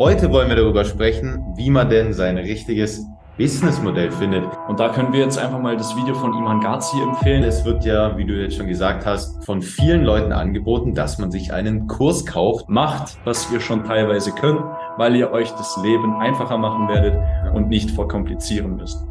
Heute 0.00 0.30
wollen 0.30 0.48
wir 0.48 0.54
darüber 0.54 0.84
sprechen, 0.84 1.42
wie 1.56 1.70
man 1.70 1.90
denn 1.90 2.12
sein 2.12 2.38
richtiges 2.38 3.04
Businessmodell 3.36 4.12
findet. 4.12 4.44
Und 4.68 4.78
da 4.78 4.90
können 4.90 5.12
wir 5.12 5.18
jetzt 5.18 5.40
einfach 5.40 5.58
mal 5.58 5.76
das 5.76 5.96
Video 5.96 6.14
von 6.14 6.34
Iman 6.34 6.60
Gazi 6.60 7.02
empfehlen. 7.02 7.42
Es 7.42 7.64
wird 7.64 7.84
ja, 7.84 8.16
wie 8.16 8.24
du 8.24 8.40
jetzt 8.40 8.54
schon 8.54 8.68
gesagt 8.68 9.04
hast, 9.06 9.44
von 9.44 9.60
vielen 9.60 10.04
Leuten 10.04 10.30
angeboten, 10.30 10.94
dass 10.94 11.18
man 11.18 11.32
sich 11.32 11.52
einen 11.52 11.88
Kurs 11.88 12.24
kauft. 12.24 12.68
Macht, 12.68 13.18
was 13.24 13.50
ihr 13.50 13.58
schon 13.58 13.82
teilweise 13.82 14.30
könnt, 14.30 14.60
weil 14.98 15.16
ihr 15.16 15.32
euch 15.32 15.50
das 15.50 15.76
Leben 15.82 16.14
einfacher 16.14 16.58
machen 16.58 16.86
werdet 16.86 17.18
und 17.52 17.68
nicht 17.68 17.90
verkomplizieren 17.90 18.76
müsst. 18.76 19.04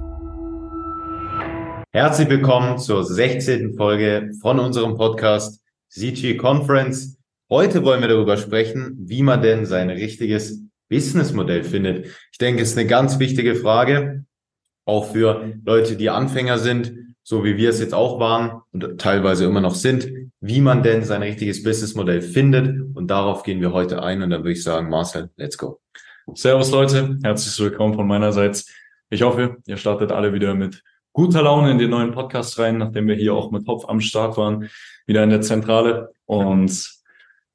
Herzlich 1.91 2.29
willkommen 2.29 2.77
zur 2.77 3.03
16. 3.03 3.73
Folge 3.73 4.31
von 4.41 4.57
unserem 4.57 4.95
Podcast 4.95 5.61
CG 5.89 6.37
Conference. 6.37 7.17
Heute 7.49 7.83
wollen 7.83 7.99
wir 7.99 8.07
darüber 8.07 8.37
sprechen, 8.37 8.95
wie 9.01 9.21
man 9.21 9.41
denn 9.41 9.65
sein 9.65 9.89
richtiges 9.89 10.66
Businessmodell 10.89 11.63
findet. 11.63 12.07
Ich 12.31 12.37
denke, 12.37 12.61
es 12.61 12.71
ist 12.71 12.77
eine 12.77 12.87
ganz 12.87 13.19
wichtige 13.19 13.55
Frage, 13.55 14.25
auch 14.85 15.11
für 15.11 15.53
Leute, 15.65 15.97
die 15.97 16.09
Anfänger 16.09 16.57
sind, 16.59 16.93
so 17.23 17.43
wie 17.43 17.57
wir 17.57 17.69
es 17.69 17.81
jetzt 17.81 17.93
auch 17.93 18.19
waren 18.19 18.61
und 18.71 18.99
teilweise 19.01 19.43
immer 19.43 19.59
noch 19.59 19.75
sind, 19.75 20.07
wie 20.39 20.61
man 20.61 20.81
denn 20.81 21.03
sein 21.03 21.21
richtiges 21.21 21.61
Businessmodell 21.61 22.21
findet. 22.21 22.95
Und 22.95 23.07
darauf 23.07 23.43
gehen 23.43 23.59
wir 23.59 23.73
heute 23.73 24.01
ein. 24.01 24.21
Und 24.21 24.29
da 24.29 24.37
würde 24.37 24.53
ich 24.53 24.63
sagen, 24.63 24.89
Marcel, 24.89 25.29
let's 25.35 25.57
go. 25.57 25.81
Servus 26.33 26.71
Leute, 26.71 27.19
herzlich 27.23 27.59
willkommen 27.59 27.95
von 27.95 28.07
meinerseits. 28.07 28.71
Ich 29.09 29.23
hoffe, 29.23 29.57
ihr 29.65 29.77
startet 29.77 30.11
alle 30.11 30.33
wieder 30.33 30.53
mit 30.55 30.83
guter 31.11 31.41
Laune 31.41 31.71
in 31.71 31.79
den 31.79 31.89
neuen 31.89 32.11
Podcast 32.11 32.59
rein, 32.59 32.77
nachdem 32.77 33.07
wir 33.07 33.15
hier 33.15 33.33
auch 33.33 33.51
mit 33.51 33.67
Hopf 33.67 33.85
am 33.89 33.99
Start 33.99 34.37
waren, 34.37 34.69
wieder 35.05 35.23
in 35.23 35.29
der 35.29 35.41
Zentrale. 35.41 36.13
Und 36.25 36.96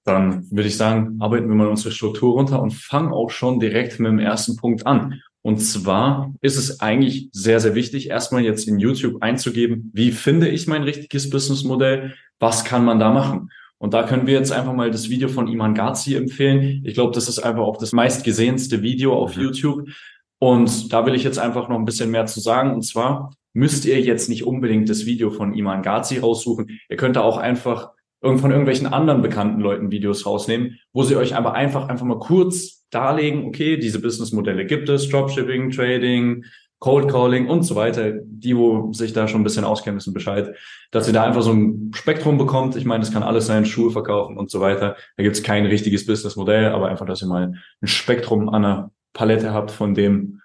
dann 0.04 0.50
würde 0.50 0.68
ich 0.68 0.76
sagen, 0.76 1.16
arbeiten 1.20 1.48
wir 1.48 1.54
mal 1.54 1.68
unsere 1.68 1.92
Struktur 1.92 2.34
runter 2.34 2.60
und 2.60 2.74
fangen 2.74 3.12
auch 3.12 3.30
schon 3.30 3.60
direkt 3.60 4.00
mit 4.00 4.10
dem 4.10 4.18
ersten 4.18 4.56
Punkt 4.56 4.86
an. 4.86 5.20
Und 5.42 5.58
zwar 5.58 6.32
ist 6.40 6.56
es 6.56 6.80
eigentlich 6.80 7.28
sehr, 7.32 7.60
sehr 7.60 7.74
wichtig, 7.74 8.08
erstmal 8.08 8.42
jetzt 8.42 8.68
in 8.68 8.78
YouTube 8.78 9.22
einzugeben, 9.22 9.90
wie 9.92 10.12
finde 10.12 10.48
ich 10.48 10.68
mein 10.68 10.84
richtiges 10.84 11.30
Businessmodell? 11.30 12.14
Was 12.38 12.64
kann 12.64 12.84
man 12.84 13.00
da 13.00 13.12
machen? 13.12 13.50
Und 13.78 13.94
da 13.94 14.04
können 14.04 14.28
wir 14.28 14.34
jetzt 14.34 14.52
einfach 14.52 14.72
mal 14.72 14.92
das 14.92 15.10
Video 15.10 15.28
von 15.28 15.48
Iman 15.48 15.74
Gazi 15.74 16.14
empfehlen. 16.14 16.82
Ich 16.84 16.94
glaube, 16.94 17.12
das 17.12 17.28
ist 17.28 17.40
einfach 17.40 17.62
auch 17.62 17.78
das 17.78 17.92
meistgesehenste 17.92 18.82
Video 18.82 19.12
auf 19.14 19.36
mhm. 19.36 19.42
YouTube. 19.42 19.88
Und 20.38 20.92
da 20.92 21.04
will 21.04 21.16
ich 21.16 21.24
jetzt 21.24 21.40
einfach 21.40 21.68
noch 21.68 21.78
ein 21.78 21.84
bisschen 21.84 22.12
mehr 22.12 22.26
zu 22.26 22.38
sagen. 22.38 22.74
Und 22.74 22.82
zwar 22.82 23.34
müsst 23.52 23.84
ihr 23.84 24.00
jetzt 24.00 24.28
nicht 24.28 24.44
unbedingt 24.44 24.88
das 24.88 25.04
Video 25.04 25.30
von 25.30 25.54
Iman 25.54 25.82
Gazi 25.82 26.18
raussuchen. 26.18 26.78
Ihr 26.88 26.96
könnt 26.96 27.16
da 27.16 27.22
auch 27.22 27.38
einfach 27.38 27.90
von 28.22 28.50
irgendwelchen 28.50 28.86
anderen 28.86 29.20
bekannten 29.20 29.60
Leuten 29.60 29.90
Videos 29.90 30.24
rausnehmen, 30.24 30.78
wo 30.92 31.02
sie 31.02 31.16
euch 31.16 31.34
aber 31.34 31.54
einfach, 31.54 31.88
einfach 31.88 32.06
mal 32.06 32.18
kurz 32.18 32.86
darlegen, 32.90 33.46
okay, 33.46 33.76
diese 33.76 34.00
Businessmodelle 34.00 34.64
gibt 34.64 34.88
es, 34.88 35.08
Dropshipping, 35.08 35.70
Trading, 35.70 36.44
Cold 36.78 37.08
Calling 37.08 37.48
und 37.48 37.62
so 37.62 37.74
weiter. 37.74 38.12
Die, 38.24 38.56
wo 38.56 38.92
sich 38.92 39.12
da 39.12 39.28
schon 39.28 39.40
ein 39.40 39.44
bisschen 39.44 39.64
auskennen, 39.64 39.98
wissen 39.98 40.14
Bescheid, 40.14 40.54
dass 40.90 41.06
ihr 41.06 41.12
da 41.12 41.24
einfach 41.24 41.42
so 41.42 41.52
ein 41.52 41.90
Spektrum 41.94 42.38
bekommt. 42.38 42.76
Ich 42.76 42.84
meine, 42.84 43.00
das 43.00 43.12
kann 43.12 43.22
alles 43.22 43.46
sein, 43.46 43.66
Schuhe 43.66 43.90
verkaufen 43.90 44.36
und 44.36 44.50
so 44.50 44.60
weiter. 44.60 44.96
Da 45.16 45.22
gibt 45.22 45.36
es 45.36 45.42
kein 45.42 45.64
richtiges 45.66 46.06
Businessmodell, 46.06 46.66
aber 46.66 46.88
einfach, 46.88 47.06
dass 47.06 47.22
ihr 47.22 47.28
mal 47.28 47.54
ein 47.80 47.86
Spektrum 47.86 48.48
an 48.48 48.64
einer 48.64 48.90
Palette 49.12 49.52
habt 49.52 49.70
von 49.70 49.94
dem, 49.94 50.40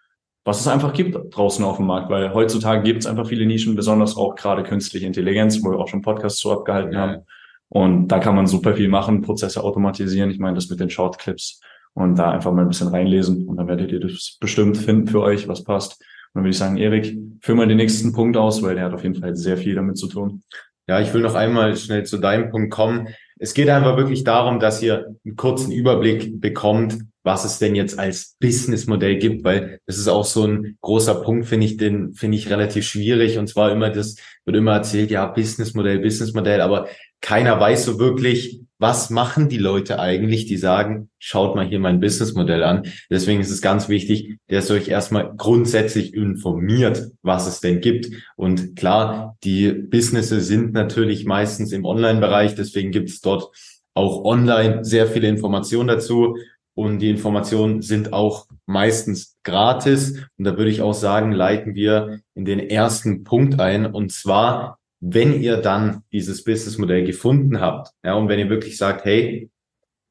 was 0.45 0.61
es 0.61 0.67
einfach 0.67 0.93
gibt 0.93 1.17
draußen 1.35 1.65
auf 1.65 1.77
dem 1.77 1.87
Markt, 1.87 2.09
weil 2.09 2.33
heutzutage 2.33 2.83
gibt 2.83 3.01
es 3.01 3.05
einfach 3.05 3.27
viele 3.27 3.45
Nischen, 3.45 3.75
besonders 3.75 4.15
auch 4.15 4.35
gerade 4.35 4.63
künstliche 4.63 5.05
Intelligenz, 5.05 5.61
wo 5.63 5.71
wir 5.71 5.79
auch 5.79 5.89
schon 5.89 6.01
Podcasts 6.01 6.39
so 6.39 6.53
abgehalten 6.53 6.93
ja. 6.93 6.99
haben. 6.99 7.25
Und 7.69 8.07
da 8.07 8.19
kann 8.19 8.35
man 8.35 8.47
super 8.47 8.75
viel 8.75 8.87
machen, 8.87 9.21
Prozesse 9.21 9.63
automatisieren. 9.63 10.31
Ich 10.31 10.39
meine, 10.39 10.55
das 10.55 10.69
mit 10.69 10.79
den 10.79 10.89
Shortclips 10.89 11.59
und 11.93 12.15
da 12.15 12.31
einfach 12.31 12.53
mal 12.53 12.61
ein 12.61 12.69
bisschen 12.69 12.89
reinlesen 12.89 13.47
und 13.47 13.57
dann 13.57 13.67
werdet 13.67 13.91
ihr 13.91 13.99
das 13.99 14.37
bestimmt 14.39 14.77
finden 14.77 15.07
für 15.07 15.21
euch, 15.21 15.47
was 15.47 15.63
passt. 15.63 15.99
Und 15.99 16.35
dann 16.35 16.43
würde 16.43 16.51
ich 16.51 16.57
sagen, 16.57 16.77
Erik, 16.77 17.17
führ 17.41 17.55
mal 17.55 17.67
den 17.67 17.77
nächsten 17.77 18.13
Punkt 18.13 18.37
aus, 18.37 18.61
weil 18.61 18.75
der 18.75 18.85
hat 18.85 18.93
auf 18.93 19.03
jeden 19.03 19.15
Fall 19.15 19.35
sehr 19.35 19.57
viel 19.57 19.75
damit 19.75 19.97
zu 19.97 20.07
tun. 20.07 20.43
Ja, 20.87 21.01
ich 21.01 21.13
will 21.13 21.21
noch 21.21 21.35
einmal 21.35 21.75
schnell 21.75 22.05
zu 22.05 22.17
deinem 22.17 22.49
Punkt 22.49 22.71
kommen. 22.71 23.09
Es 23.39 23.53
geht 23.53 23.69
einfach 23.69 23.97
wirklich 23.97 24.23
darum, 24.23 24.59
dass 24.59 24.81
ihr 24.81 25.15
einen 25.25 25.35
kurzen 25.35 25.71
Überblick 25.71 26.39
bekommt, 26.39 26.99
was 27.23 27.43
es 27.43 27.59
denn 27.59 27.75
jetzt 27.75 27.99
als 27.99 28.37
Businessmodell 28.39 29.17
gibt, 29.17 29.43
weil 29.43 29.79
das 29.85 29.97
ist 29.97 30.07
auch 30.07 30.23
so 30.23 30.45
ein 30.45 30.77
großer 30.79 31.15
Punkt, 31.15 31.45
finde 31.45 31.65
ich, 31.65 31.75
den 31.75 32.13
finde 32.13 32.37
ich 32.37 32.49
relativ 32.49 32.85
schwierig. 32.85 33.37
Und 33.37 33.47
zwar 33.47 33.71
immer 33.71 33.89
das 33.89 34.15
wird 34.45 34.55
immer 34.55 34.73
erzählt, 34.73 35.11
ja, 35.11 35.25
Businessmodell, 35.25 35.99
Businessmodell, 35.99 36.61
aber 36.61 36.87
keiner 37.21 37.59
weiß 37.59 37.85
so 37.85 37.99
wirklich, 37.99 38.61
was 38.79 39.09
machen 39.09 39.49
die 39.49 39.57
Leute 39.57 39.99
eigentlich, 39.99 40.45
die 40.45 40.57
sagen, 40.57 41.09
schaut 41.17 41.55
mal 41.55 41.65
hier 41.65 41.79
mein 41.79 41.99
Businessmodell 41.99 42.63
an. 42.63 42.83
Deswegen 43.09 43.41
ist 43.41 43.49
es 43.49 43.61
ganz 43.61 43.89
wichtig, 43.89 44.37
dass 44.47 44.69
ihr 44.69 44.75
euch 44.75 44.87
erstmal 44.87 45.33
grundsätzlich 45.35 46.13
informiert, 46.13 47.09
was 47.23 47.47
es 47.47 47.59
denn 47.59 47.81
gibt. 47.81 48.09
Und 48.35 48.75
klar, 48.75 49.35
die 49.43 49.71
Businesses 49.71 50.47
sind 50.47 50.73
natürlich 50.73 51.25
meistens 51.25 51.71
im 51.71 51.85
Online-Bereich, 51.85 52.53
deswegen 52.53 52.91
gibt 52.91 53.09
es 53.09 53.19
dort 53.19 53.49
auch 53.95 54.23
online 54.23 54.85
sehr 54.85 55.07
viele 55.07 55.27
Informationen 55.27 55.87
dazu. 55.87 56.37
Und 56.75 56.99
die 56.99 57.09
Informationen 57.09 57.81
sind 57.81 58.13
auch 58.13 58.45
meistens 58.67 59.35
gratis. 59.43 60.23
Und 60.37 60.45
da 60.45 60.57
würde 60.57 60.69
ich 60.69 60.83
auch 60.83 60.93
sagen, 60.93 61.31
leiten 61.31 61.73
wir 61.73 62.19
in 62.35 62.45
den 62.45 62.59
ersten 62.59 63.23
Punkt 63.23 63.59
ein. 63.59 63.87
Und 63.87 64.11
zwar, 64.11 64.77
wenn 64.99 65.41
ihr 65.41 65.57
dann 65.57 66.03
dieses 66.11 66.43
Businessmodell 66.43 67.05
gefunden 67.05 67.59
habt, 67.59 67.91
ja, 68.03 68.15
und 68.15 68.29
wenn 68.29 68.39
ihr 68.39 68.49
wirklich 68.49 68.77
sagt, 68.77 69.05
hey, 69.05 69.49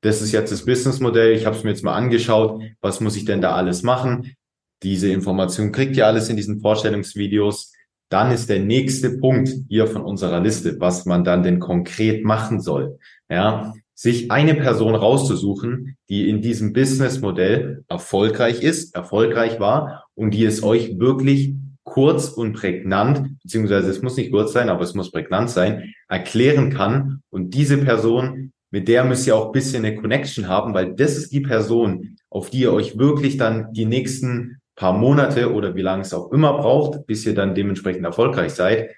das 0.00 0.22
ist 0.22 0.32
jetzt 0.32 0.52
das 0.52 0.64
Businessmodell, 0.64 1.32
ich 1.34 1.46
habe 1.46 1.56
es 1.56 1.64
mir 1.64 1.70
jetzt 1.70 1.82
mal 1.82 1.94
angeschaut, 1.94 2.62
was 2.80 3.00
muss 3.00 3.16
ich 3.16 3.24
denn 3.24 3.40
da 3.40 3.54
alles 3.54 3.82
machen? 3.82 4.36
Diese 4.82 5.10
Information 5.10 5.72
kriegt 5.72 5.96
ihr 5.96 6.06
alles 6.06 6.28
in 6.28 6.36
diesen 6.36 6.60
Vorstellungsvideos. 6.60 7.72
Dann 8.08 8.30
ist 8.30 8.48
der 8.48 8.60
nächste 8.60 9.18
Punkt 9.18 9.50
hier 9.68 9.88
von 9.88 10.02
unserer 10.02 10.40
Liste, 10.40 10.78
was 10.78 11.06
man 11.06 11.24
dann 11.24 11.42
denn 11.42 11.58
konkret 11.58 12.24
machen 12.24 12.60
soll. 12.60 12.98
Ja, 13.28 13.72
sich 13.94 14.30
eine 14.30 14.54
Person 14.54 14.94
rauszusuchen, 14.94 15.96
die 16.10 16.28
in 16.28 16.42
diesem 16.42 16.72
Businessmodell 16.74 17.84
erfolgreich 17.88 18.62
ist, 18.62 18.94
erfolgreich 18.94 19.58
war 19.58 20.04
und 20.14 20.32
die 20.32 20.44
es 20.44 20.62
euch 20.62 20.98
wirklich 21.00 21.54
kurz 21.86 22.28
und 22.28 22.52
prägnant, 22.52 23.40
beziehungsweise 23.42 23.88
es 23.88 24.02
muss 24.02 24.16
nicht 24.16 24.32
kurz 24.32 24.52
sein, 24.52 24.68
aber 24.68 24.82
es 24.82 24.94
muss 24.94 25.12
prägnant 25.12 25.48
sein, 25.48 25.94
erklären 26.08 26.70
kann. 26.70 27.22
Und 27.30 27.54
diese 27.54 27.78
Person, 27.78 28.52
mit 28.70 28.88
der 28.88 29.04
müsst 29.04 29.26
ihr 29.26 29.36
auch 29.36 29.46
ein 29.46 29.52
bisschen 29.52 29.84
eine 29.84 29.96
Connection 29.96 30.48
haben, 30.48 30.74
weil 30.74 30.94
das 30.94 31.16
ist 31.16 31.32
die 31.32 31.40
Person, 31.40 32.18
auf 32.28 32.50
die 32.50 32.60
ihr 32.60 32.72
euch 32.72 32.98
wirklich 32.98 33.38
dann 33.38 33.72
die 33.72 33.86
nächsten 33.86 34.60
paar 34.74 34.92
Monate 34.92 35.54
oder 35.54 35.74
wie 35.76 35.82
lange 35.82 36.02
es 36.02 36.12
auch 36.12 36.32
immer 36.32 36.58
braucht, 36.58 37.06
bis 37.06 37.24
ihr 37.24 37.34
dann 37.34 37.54
dementsprechend 37.54 38.04
erfolgreich 38.04 38.52
seid, 38.52 38.90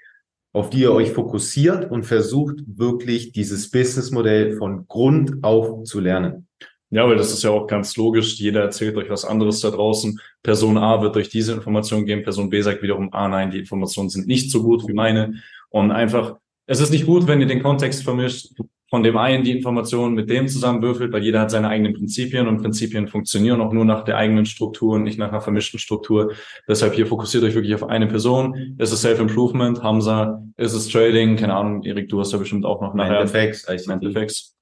auf 0.51 0.71
die 0.71 0.81
ihr 0.81 0.91
euch 0.91 1.11
fokussiert 1.11 1.89
und 1.89 2.03
versucht 2.03 2.63
wirklich 2.65 3.31
dieses 3.31 3.69
Businessmodell 3.69 4.57
von 4.57 4.87
Grund 4.87 5.43
auf 5.43 5.83
zu 5.83 5.99
lernen. 5.99 6.48
Ja, 6.91 7.07
weil 7.07 7.17
das 7.17 7.31
ist 7.31 7.43
ja 7.43 7.51
auch 7.51 7.67
ganz 7.67 7.95
logisch. 7.97 8.39
Jeder 8.39 8.61
erzählt 8.61 8.97
euch 8.97 9.09
was 9.09 9.23
anderes 9.23 9.61
da 9.61 9.69
draußen. 9.69 10.19
Person 10.41 10.77
A 10.77 11.01
wird 11.01 11.15
euch 11.17 11.29
diese 11.29 11.53
Information 11.53 12.05
geben. 12.05 12.23
Person 12.23 12.49
B 12.49 12.61
sagt 12.61 12.81
wiederum, 12.81 13.09
ah 13.13 13.27
nein, 13.27 13.51
die 13.51 13.59
Informationen 13.59 14.09
sind 14.09 14.27
nicht 14.27 14.49
so 14.49 14.63
gut 14.63 14.87
wie 14.87 14.93
meine. 14.93 15.35
Und 15.69 15.91
einfach, 15.91 16.37
es 16.65 16.79
ist 16.79 16.91
nicht 16.91 17.05
gut, 17.05 17.27
wenn 17.27 17.41
ihr 17.41 17.47
den 17.47 17.61
Kontext 17.61 18.03
vermischt, 18.03 18.53
von 18.89 19.03
dem 19.03 19.17
einen 19.17 19.43
die 19.43 19.51
Informationen 19.51 20.15
mit 20.15 20.31
dem 20.31 20.47
zusammenwürfelt, 20.47 21.13
weil 21.13 21.23
jeder 21.23 21.41
hat 21.41 21.51
seine 21.51 21.69
eigenen 21.69 21.93
Prinzipien 21.93 22.47
und 22.47 22.57
Prinzipien 22.57 23.07
funktionieren 23.07 23.61
auch 23.61 23.71
nur 23.71 23.85
nach 23.85 24.03
der 24.03 24.17
eigenen 24.17 24.47
Struktur 24.47 24.95
und 24.95 25.03
nicht 25.03 25.19
nach 25.19 25.29
einer 25.29 25.41
vermischten 25.41 25.79
Struktur. 25.79 26.33
Deshalb 26.67 26.95
hier 26.95 27.05
fokussiert 27.05 27.43
euch 27.43 27.53
wirklich 27.53 27.75
auf 27.75 27.87
eine 27.87 28.07
Person. 28.07 28.75
Ist 28.79 28.91
es 28.91 29.01
Self-Improvement? 29.01 29.83
Hamza? 29.83 30.43
Ist 30.57 30.73
es 30.73 30.87
Trading? 30.87 31.35
Keine 31.35 31.53
Ahnung, 31.53 31.83
Erik, 31.83 32.09
du 32.09 32.19
hast 32.19 32.31
ja 32.31 32.39
bestimmt 32.39 32.65
auch 32.65 32.81
noch 32.81 32.95
nachher. 32.95 33.21
Effects, 33.21 33.67
Effects. 33.67 34.55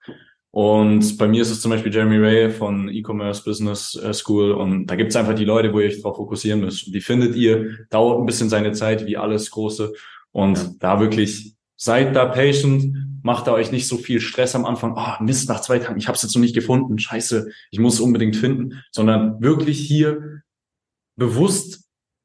Und 0.57 1.19
bei 1.19 1.27
mir 1.27 1.43
ist 1.43 1.51
es 1.51 1.61
zum 1.61 1.69
Beispiel 1.69 1.93
Jeremy 1.93 2.17
Ray 2.17 2.49
von 2.49 2.89
E-Commerce 2.89 3.43
Business 3.43 3.93
äh, 3.93 4.11
School. 4.11 4.53
Und 4.53 4.87
da 4.87 4.95
gibt 4.95 5.11
es 5.11 5.15
einfach 5.15 5.35
die 5.35 5.45
Leute, 5.45 5.71
wo 5.71 5.79
ihr 5.79 5.85
euch 5.85 6.01
darauf 6.01 6.17
fokussieren 6.17 6.61
müsst. 6.61 6.87
Und 6.87 6.93
die 6.93 7.01
findet 7.01 7.35
ihr, 7.35 7.85
dauert 7.91 8.19
ein 8.19 8.25
bisschen 8.25 8.49
seine 8.49 8.71
Zeit, 8.71 9.05
wie 9.05 9.17
alles 9.17 9.51
Große. 9.51 9.93
Und 10.31 10.57
ja. 10.57 10.69
da 10.79 10.99
wirklich 10.99 11.53
seid 11.75 12.15
da 12.15 12.25
patient, 12.25 12.91
macht 13.21 13.45
da 13.45 13.53
euch 13.53 13.71
nicht 13.71 13.87
so 13.87 13.97
viel 13.97 14.19
Stress 14.19 14.55
am 14.55 14.65
Anfang. 14.65 14.95
Oh, 14.97 15.23
Mist, 15.23 15.47
nach 15.47 15.61
zwei 15.61 15.77
Tagen, 15.77 15.99
ich 15.99 16.07
habe 16.07 16.15
es 16.15 16.23
jetzt 16.23 16.33
noch 16.33 16.41
nicht 16.41 16.55
gefunden. 16.55 16.97
Scheiße, 16.97 17.51
ich 17.69 17.77
muss 17.77 17.93
es 17.93 17.99
unbedingt 17.99 18.35
finden. 18.35 18.81
Sondern 18.91 19.39
wirklich 19.39 19.77
hier 19.77 20.41
bewusst 21.17 21.83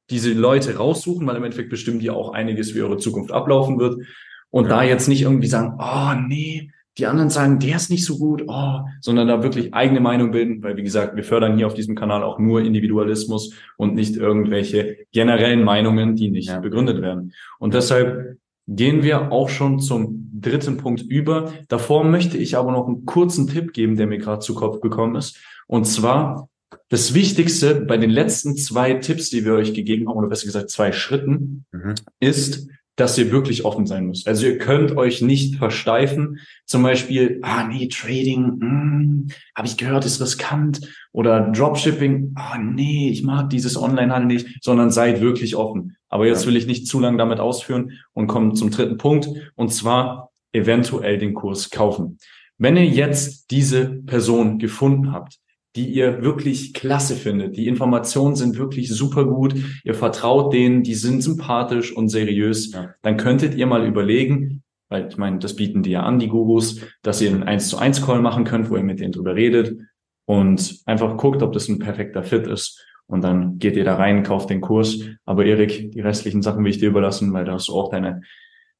diese 0.08 0.32
Leute 0.32 0.78
raussuchen, 0.78 1.26
weil 1.26 1.36
im 1.36 1.44
Endeffekt 1.44 1.68
bestimmen 1.68 2.00
die 2.00 2.08
auch 2.08 2.32
einiges, 2.32 2.74
wie 2.74 2.80
eure 2.80 2.96
Zukunft 2.96 3.30
ablaufen 3.30 3.78
wird. 3.78 4.02
Und 4.48 4.64
ja. 4.64 4.70
da 4.70 4.82
jetzt 4.84 5.06
nicht 5.06 5.20
irgendwie 5.20 5.48
sagen, 5.48 5.76
oh 5.78 6.14
nee, 6.26 6.70
die 6.98 7.06
anderen 7.06 7.30
sagen, 7.30 7.58
der 7.58 7.76
ist 7.76 7.90
nicht 7.90 8.04
so 8.04 8.18
gut, 8.18 8.44
oh, 8.46 8.80
sondern 9.00 9.28
da 9.28 9.42
wirklich 9.42 9.72
eigene 9.72 10.00
Meinung 10.00 10.30
bilden, 10.30 10.62
weil 10.62 10.76
wie 10.76 10.82
gesagt, 10.82 11.16
wir 11.16 11.24
fördern 11.24 11.56
hier 11.56 11.66
auf 11.66 11.74
diesem 11.74 11.94
Kanal 11.94 12.22
auch 12.22 12.38
nur 12.38 12.60
Individualismus 12.60 13.54
und 13.78 13.94
nicht 13.94 14.16
irgendwelche 14.16 14.98
generellen 15.10 15.64
Meinungen, 15.64 16.16
die 16.16 16.30
nicht 16.30 16.48
ja. 16.48 16.58
begründet 16.58 17.00
werden. 17.00 17.32
Und 17.58 17.74
deshalb 17.74 18.36
gehen 18.68 19.02
wir 19.02 19.32
auch 19.32 19.48
schon 19.48 19.80
zum 19.80 20.30
dritten 20.38 20.76
Punkt 20.76 21.02
über. 21.02 21.52
Davor 21.68 22.04
möchte 22.04 22.36
ich 22.36 22.56
aber 22.56 22.72
noch 22.72 22.86
einen 22.86 23.06
kurzen 23.06 23.46
Tipp 23.46 23.72
geben, 23.72 23.96
der 23.96 24.06
mir 24.06 24.18
gerade 24.18 24.40
zu 24.40 24.54
Kopf 24.54 24.80
gekommen 24.80 25.16
ist. 25.16 25.38
Und 25.66 25.86
zwar 25.86 26.48
das 26.88 27.14
Wichtigste 27.14 27.76
bei 27.76 27.96
den 27.96 28.10
letzten 28.10 28.56
zwei 28.56 28.94
Tipps, 28.94 29.30
die 29.30 29.44
wir 29.44 29.54
euch 29.54 29.72
gegeben 29.72 30.08
haben, 30.08 30.18
oder 30.18 30.28
besser 30.28 30.46
gesagt 30.46 30.70
zwei 30.70 30.92
Schritten, 30.92 31.64
mhm. 31.72 31.94
ist, 32.20 32.68
dass 32.96 33.16
ihr 33.16 33.32
wirklich 33.32 33.64
offen 33.64 33.86
sein 33.86 34.06
müsst. 34.06 34.28
Also 34.28 34.46
ihr 34.46 34.58
könnt 34.58 34.96
euch 34.96 35.22
nicht 35.22 35.56
versteifen. 35.56 36.38
Zum 36.66 36.82
Beispiel, 36.82 37.38
ah 37.42 37.66
nee, 37.66 37.88
Trading, 37.88 38.60
hm, 38.60 39.28
habe 39.54 39.66
ich 39.66 39.76
gehört, 39.76 40.04
ist 40.04 40.20
riskant. 40.20 40.80
Oder 41.12 41.50
Dropshipping, 41.52 42.32
ah 42.34 42.58
nee, 42.58 43.08
ich 43.08 43.22
mag 43.22 43.50
dieses 43.50 43.76
Onlinehandel 43.76 44.26
nicht, 44.26 44.62
sondern 44.62 44.90
seid 44.90 45.20
wirklich 45.20 45.56
offen. 45.56 45.96
Aber 46.08 46.26
jetzt 46.26 46.46
will 46.46 46.56
ich 46.56 46.66
nicht 46.66 46.86
zu 46.86 47.00
lange 47.00 47.16
damit 47.16 47.40
ausführen 47.40 47.92
und 48.12 48.26
kommen 48.26 48.54
zum 48.54 48.70
dritten 48.70 48.98
Punkt. 48.98 49.28
Und 49.54 49.72
zwar 49.72 50.30
eventuell 50.52 51.18
den 51.18 51.32
Kurs 51.32 51.70
kaufen. 51.70 52.18
Wenn 52.58 52.76
ihr 52.76 52.86
jetzt 52.86 53.50
diese 53.50 53.86
Person 53.86 54.58
gefunden 54.58 55.12
habt, 55.12 55.38
die 55.76 55.88
ihr 55.88 56.22
wirklich 56.22 56.74
klasse 56.74 57.16
findet. 57.16 57.56
Die 57.56 57.66
Informationen 57.66 58.36
sind 58.36 58.58
wirklich 58.58 58.90
super 58.90 59.24
gut. 59.24 59.54
Ihr 59.84 59.94
vertraut 59.94 60.52
denen, 60.52 60.82
die 60.82 60.94
sind 60.94 61.22
sympathisch 61.22 61.96
und 61.96 62.08
seriös. 62.08 62.72
Ja. 62.72 62.94
Dann 63.02 63.16
könntet 63.16 63.54
ihr 63.54 63.66
mal 63.66 63.86
überlegen, 63.86 64.62
weil 64.88 65.08
ich 65.08 65.16
meine, 65.16 65.38
das 65.38 65.56
bieten 65.56 65.82
die 65.82 65.92
ja 65.92 66.02
an, 66.02 66.18
die 66.18 66.28
Gurus, 66.28 66.80
dass 67.02 67.22
ihr 67.22 67.30
einen 67.30 67.42
1 67.42 67.68
zu 67.68 67.78
1 67.78 68.04
Call 68.04 68.20
machen 68.20 68.44
könnt, 68.44 68.68
wo 68.68 68.76
ihr 68.76 68.82
mit 68.82 69.00
denen 69.00 69.12
drüber 69.12 69.34
redet 69.34 69.78
und 70.26 70.80
einfach 70.84 71.16
guckt, 71.16 71.42
ob 71.42 71.52
das 71.52 71.68
ein 71.68 71.78
perfekter 71.78 72.22
Fit 72.22 72.46
ist. 72.46 72.84
Und 73.06 73.24
dann 73.24 73.58
geht 73.58 73.76
ihr 73.76 73.84
da 73.84 73.96
rein, 73.96 74.22
kauft 74.22 74.50
den 74.50 74.60
Kurs. 74.60 75.00
Aber 75.24 75.44
Erik, 75.44 75.92
die 75.92 76.00
restlichen 76.00 76.42
Sachen 76.42 76.64
will 76.64 76.70
ich 76.70 76.78
dir 76.78 76.88
überlassen, 76.88 77.32
weil 77.32 77.44
da 77.44 77.52
hast 77.52 77.68
du 77.68 77.74
auch 77.74 77.90
deine, 77.90 78.20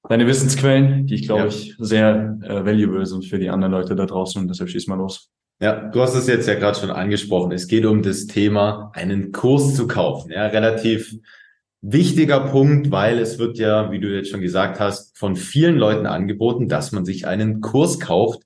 deine 0.09 0.27
Wissensquellen, 0.27 1.07
die 1.07 1.15
ich 1.15 1.23
glaube 1.23 1.43
ja. 1.43 1.49
ich 1.49 1.75
sehr 1.79 2.39
äh, 2.43 2.65
valuable 2.65 3.07
sind 3.07 3.25
für 3.25 3.39
die 3.39 3.49
anderen 3.49 3.73
Leute 3.73 3.97
da 3.97 4.05
draußen. 4.05 4.41
Und 4.41 4.49
deshalb 4.49 4.69
schieß 4.71 4.87
mal 4.87 4.97
los. 4.97 5.31
Ja, 5.63 5.77
du 5.77 6.03
hast 6.03 6.17
es 6.17 6.27
jetzt 6.27 6.49
ja 6.49 6.57
gerade 6.57 6.77
schon 6.77 6.91
angesprochen. 6.91 7.53
Es 7.53 7.69
geht 7.69 7.87
um 7.87 8.03
das 8.03 8.27
Thema, 8.27 8.91
einen 8.95 9.31
Kurs 9.31 9.77
zu 9.77 9.87
kaufen. 9.87 10.33
Ja, 10.33 10.49
relativ 10.49 11.15
wichtiger 11.81 12.41
Punkt, 12.41 12.91
weil 12.91 13.21
es 13.21 13.39
wird 13.39 13.59
ja, 13.59 13.93
wie 13.93 14.01
du 14.01 14.13
jetzt 14.13 14.31
schon 14.31 14.41
gesagt 14.41 14.81
hast, 14.81 15.17
von 15.17 15.37
vielen 15.37 15.77
Leuten 15.77 16.07
angeboten, 16.07 16.67
dass 16.69 16.91
man 16.91 17.05
sich 17.05 17.29
einen 17.29 17.61
Kurs 17.61 18.01
kauft. 18.01 18.43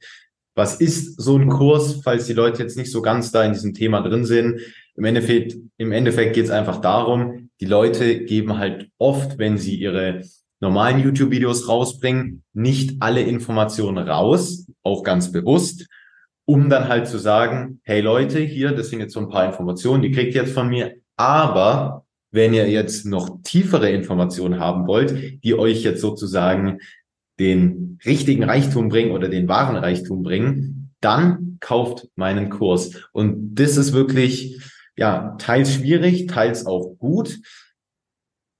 Was 0.55 0.79
ist 0.79 1.19
so 1.19 1.39
ein 1.39 1.49
Kurs, 1.49 2.03
falls 2.05 2.27
die 2.27 2.35
Leute 2.35 2.63
jetzt 2.63 2.77
nicht 2.77 2.93
so 2.93 3.01
ganz 3.01 3.33
da 3.33 3.45
in 3.45 3.55
diesem 3.55 3.73
Thema 3.73 4.03
drin 4.03 4.27
sind? 4.27 4.61
Im 4.95 5.05
Endeffekt, 5.05 5.57
im 5.79 5.93
Endeffekt 5.93 6.35
geht 6.35 6.45
es 6.45 6.51
einfach 6.51 6.83
darum, 6.83 7.49
die 7.63 7.67
Leute 7.67 8.27
geben 8.27 8.59
halt 8.59 8.91
oft, 8.99 9.39
wenn 9.39 9.57
sie 9.57 9.77
ihre 9.77 10.21
normalen 10.61 11.03
YouTube-Videos 11.03 11.67
rausbringen, 11.67 12.43
nicht 12.53 12.97
alle 13.01 13.23
Informationen 13.23 14.07
raus, 14.07 14.67
auch 14.83 15.03
ganz 15.03 15.33
bewusst, 15.33 15.87
um 16.47 16.71
dann 16.71 16.89
halt 16.89 17.09
zu 17.09 17.19
sagen, 17.19 17.81
hey 17.83 18.01
Leute, 18.01 18.39
hier, 18.39 18.73
das 18.73 18.89
sind 18.89 19.01
jetzt 19.01 19.13
so 19.13 19.21
ein 19.21 19.29
paar 19.29 19.47
Informationen, 19.47 20.03
die 20.03 20.13
kriegt 20.13 20.35
ihr 20.35 20.43
jetzt 20.43 20.55
von 20.55 20.69
mir, 20.69 20.95
aber 21.17 22.07
wenn 22.31 22.55
ihr 22.55 22.69
jetzt 22.69 23.05
noch 23.05 23.41
tiefere 23.43 23.91
Informationen 23.91 24.61
haben 24.61 24.87
wollt, 24.87 25.43
die 25.43 25.55
euch 25.55 25.83
jetzt 25.83 26.01
sozusagen 26.01 26.79
den 27.39 27.99
richtigen 28.05 28.45
Reichtum 28.45 28.89
bringen 28.89 29.11
oder 29.13 29.29
den 29.29 29.49
wahren 29.49 29.77
Reichtum 29.77 30.23
bringen, 30.23 30.95
dann 31.01 31.59
kauft 31.61 32.09
meinen 32.15 32.49
Kurs. 32.49 33.09
Und 33.13 33.57
das 33.57 33.77
ist 33.77 33.93
wirklich, 33.93 34.61
ja, 34.97 35.37
teils 35.39 35.75
schwierig, 35.75 36.27
teils 36.27 36.67
auch 36.67 36.97
gut. 36.99 37.39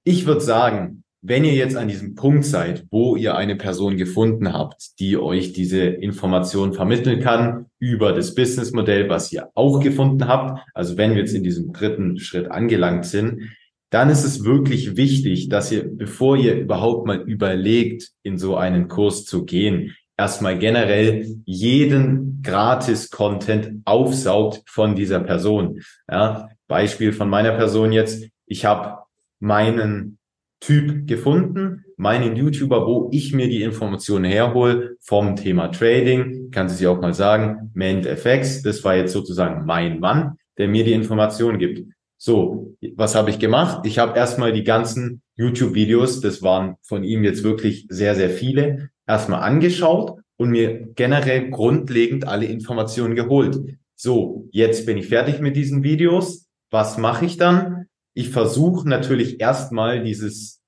Ich 0.03 0.25
würde 0.25 0.41
sagen, 0.41 1.03
wenn 1.27 1.43
ihr 1.43 1.53
jetzt 1.53 1.75
an 1.75 1.89
diesem 1.89 2.15
Punkt 2.15 2.45
seid, 2.45 2.85
wo 2.89 3.17
ihr 3.17 3.35
eine 3.35 3.57
Person 3.57 3.97
gefunden 3.97 4.53
habt, 4.53 4.97
die 4.99 5.17
euch 5.17 5.51
diese 5.51 5.81
Information 5.81 6.71
vermitteln 6.71 7.19
kann 7.19 7.65
über 7.79 8.13
das 8.13 8.33
Businessmodell, 8.33 9.09
was 9.09 9.33
ihr 9.33 9.49
auch 9.53 9.81
gefunden 9.81 10.25
habt, 10.25 10.65
also 10.73 10.95
wenn 10.95 11.11
wir 11.11 11.19
jetzt 11.19 11.35
in 11.35 11.43
diesem 11.43 11.73
dritten 11.73 12.17
Schritt 12.17 12.49
angelangt 12.49 13.05
sind, 13.05 13.51
dann 13.89 14.09
ist 14.09 14.23
es 14.23 14.45
wirklich 14.45 14.95
wichtig, 14.95 15.49
dass 15.49 15.69
ihr, 15.69 15.83
bevor 15.85 16.37
ihr 16.37 16.55
überhaupt 16.55 17.05
mal 17.05 17.21
überlegt, 17.21 18.09
in 18.23 18.37
so 18.37 18.55
einen 18.55 18.87
Kurs 18.87 19.25
zu 19.25 19.43
gehen, 19.43 19.95
erstmal 20.17 20.57
generell 20.57 21.41
jeden 21.43 22.41
Gratis-Content 22.41 23.81
aufsaugt 23.83 24.63
von 24.65 24.95
dieser 24.95 25.19
Person. 25.19 25.81
Ja, 26.09 26.49
Beispiel 26.69 27.11
von 27.11 27.29
meiner 27.29 27.51
Person 27.51 27.91
jetzt, 27.91 28.29
ich 28.45 28.63
habe 28.63 29.03
meinen 29.39 30.17
Typ 30.59 31.07
gefunden, 31.07 31.85
meinen 31.97 32.35
YouTuber, 32.35 32.85
wo 32.87 33.09
ich 33.11 33.33
mir 33.33 33.47
die 33.47 33.61
Informationen 33.61 34.25
herhole 34.25 34.97
vom 35.01 35.35
Thema 35.35 35.67
Trading. 35.69 36.49
Kann 36.51 36.69
sie 36.69 36.87
auch 36.87 36.99
mal 36.99 37.13
sagen, 37.13 37.71
MendFX, 37.73 38.63
das 38.63 38.83
war 38.83 38.95
jetzt 38.95 39.13
sozusagen 39.13 39.65
mein 39.65 39.99
Mann, 39.99 40.37
der 40.57 40.67
mir 40.67 40.83
die 40.83 40.93
Informationen 40.93 41.59
gibt. 41.59 41.87
So, 42.17 42.75
was 42.95 43.13
habe 43.13 43.29
ich 43.29 43.37
gemacht? 43.37 43.85
Ich 43.85 43.99
habe 43.99 44.17
erstmal 44.17 44.51
die 44.51 44.63
ganzen 44.63 45.21
YouTube-Videos, 45.35 46.21
das 46.21 46.41
waren 46.41 46.75
von 46.81 47.03
ihm 47.03 47.23
jetzt 47.23 47.43
wirklich 47.43 47.85
sehr, 47.89 48.15
sehr 48.15 48.31
viele, 48.31 48.89
erstmal 49.05 49.41
angeschaut 49.41 50.19
und 50.37 50.49
mir 50.49 50.87
generell 50.95 51.49
grundlegend 51.51 52.27
alle 52.27 52.45
Informationen 52.45 53.15
geholt. 53.15 53.59
So, 53.95 54.47
jetzt 54.51 54.85
bin 54.87 54.97
ich 54.97 55.07
fertig 55.07 55.39
mit 55.39 55.55
diesen 55.55 55.83
Videos. 55.83 56.47
Was 56.71 56.97
mache 56.97 57.25
ich 57.25 57.37
dann? 57.37 57.85
Ich 58.17 58.31
versuche 58.31 58.89
natürlich 58.89 59.39
erstmal 59.39 60.03
dieses 60.03 60.63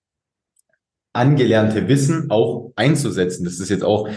angelernte 1.14 1.88
Wissen 1.88 2.30
auch 2.30 2.72
einzusetzen. 2.76 3.44
Das 3.44 3.60
ist 3.60 3.70
jetzt 3.70 3.84
auch, 3.84 4.08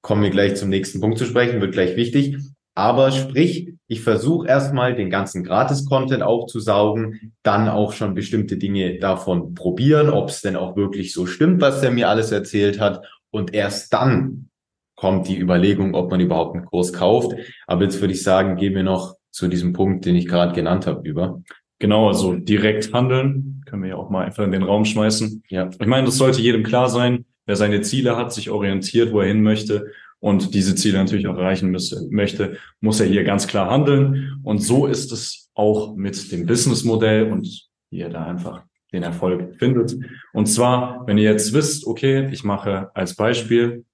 kommen 0.00 0.22
wir 0.22 0.30
gleich 0.30 0.56
zum 0.56 0.70
nächsten 0.70 0.98
Punkt 0.98 1.18
zu 1.18 1.26
sprechen, 1.26 1.60
wird 1.60 1.74
gleich 1.74 1.94
wichtig. 1.96 2.38
Aber 2.74 3.12
sprich, 3.12 3.74
ich 3.86 4.00
versuche 4.00 4.48
erstmal 4.48 4.94
den 4.94 5.10
ganzen 5.10 5.44
Gratis-Content 5.44 6.22
aufzusaugen, 6.22 7.34
dann 7.42 7.68
auch 7.68 7.92
schon 7.92 8.14
bestimmte 8.14 8.56
Dinge 8.56 8.98
davon 8.98 9.52
probieren, 9.52 10.08
ob 10.08 10.30
es 10.30 10.40
denn 10.40 10.56
auch 10.56 10.74
wirklich 10.74 11.12
so 11.12 11.26
stimmt, 11.26 11.60
was 11.60 11.82
er 11.82 11.90
mir 11.90 12.08
alles 12.08 12.32
erzählt 12.32 12.80
hat. 12.80 13.04
Und 13.30 13.52
erst 13.52 13.92
dann 13.92 14.48
kommt 14.96 15.28
die 15.28 15.38
Überlegung, 15.38 15.94
ob 15.94 16.10
man 16.10 16.20
überhaupt 16.20 16.56
einen 16.56 16.64
Kurs 16.64 16.94
kauft. 16.94 17.36
Aber 17.66 17.82
jetzt 17.82 18.00
würde 18.00 18.14
ich 18.14 18.22
sagen, 18.22 18.56
gehen 18.56 18.74
wir 18.74 18.84
noch 18.84 19.16
zu 19.30 19.48
diesem 19.48 19.74
Punkt, 19.74 20.06
den 20.06 20.16
ich 20.16 20.26
gerade 20.26 20.54
genannt 20.54 20.86
habe, 20.86 21.06
über. 21.06 21.42
Genau, 21.80 22.08
also 22.08 22.36
direkt 22.36 22.92
handeln, 22.92 23.62
können 23.66 23.82
wir 23.82 23.90
ja 23.90 23.96
auch 23.96 24.10
mal 24.10 24.24
einfach 24.24 24.44
in 24.44 24.52
den 24.52 24.62
Raum 24.62 24.84
schmeißen. 24.84 25.42
Ja. 25.48 25.70
Ich 25.80 25.86
meine, 25.86 26.06
das 26.06 26.18
sollte 26.18 26.40
jedem 26.40 26.62
klar 26.62 26.88
sein, 26.88 27.24
wer 27.46 27.56
seine 27.56 27.80
Ziele 27.80 28.16
hat, 28.16 28.32
sich 28.32 28.50
orientiert, 28.50 29.12
wo 29.12 29.20
er 29.20 29.28
hin 29.28 29.42
möchte 29.42 29.90
und 30.18 30.54
diese 30.54 30.74
Ziele 30.74 30.98
natürlich 30.98 31.26
auch 31.26 31.38
erreichen 31.38 31.70
müsste, 31.70 32.06
möchte, 32.10 32.58
muss 32.80 33.00
er 33.00 33.06
hier 33.06 33.24
ganz 33.24 33.46
klar 33.46 33.70
handeln. 33.70 34.38
Und 34.44 34.58
so 34.58 34.86
ist 34.86 35.10
es 35.10 35.50
auch 35.54 35.96
mit 35.96 36.30
dem 36.30 36.44
Businessmodell 36.44 37.32
und 37.32 37.68
wie 37.90 38.00
er 38.00 38.10
da 38.10 38.24
einfach 38.24 38.62
den 38.92 39.02
Erfolg 39.02 39.56
findet. 39.58 39.96
Und 40.34 40.46
zwar, 40.46 41.06
wenn 41.06 41.16
ihr 41.16 41.30
jetzt 41.30 41.54
wisst, 41.54 41.86
okay, 41.86 42.28
ich 42.30 42.44
mache 42.44 42.94
als 42.94 43.16
Beispiel 43.16 43.84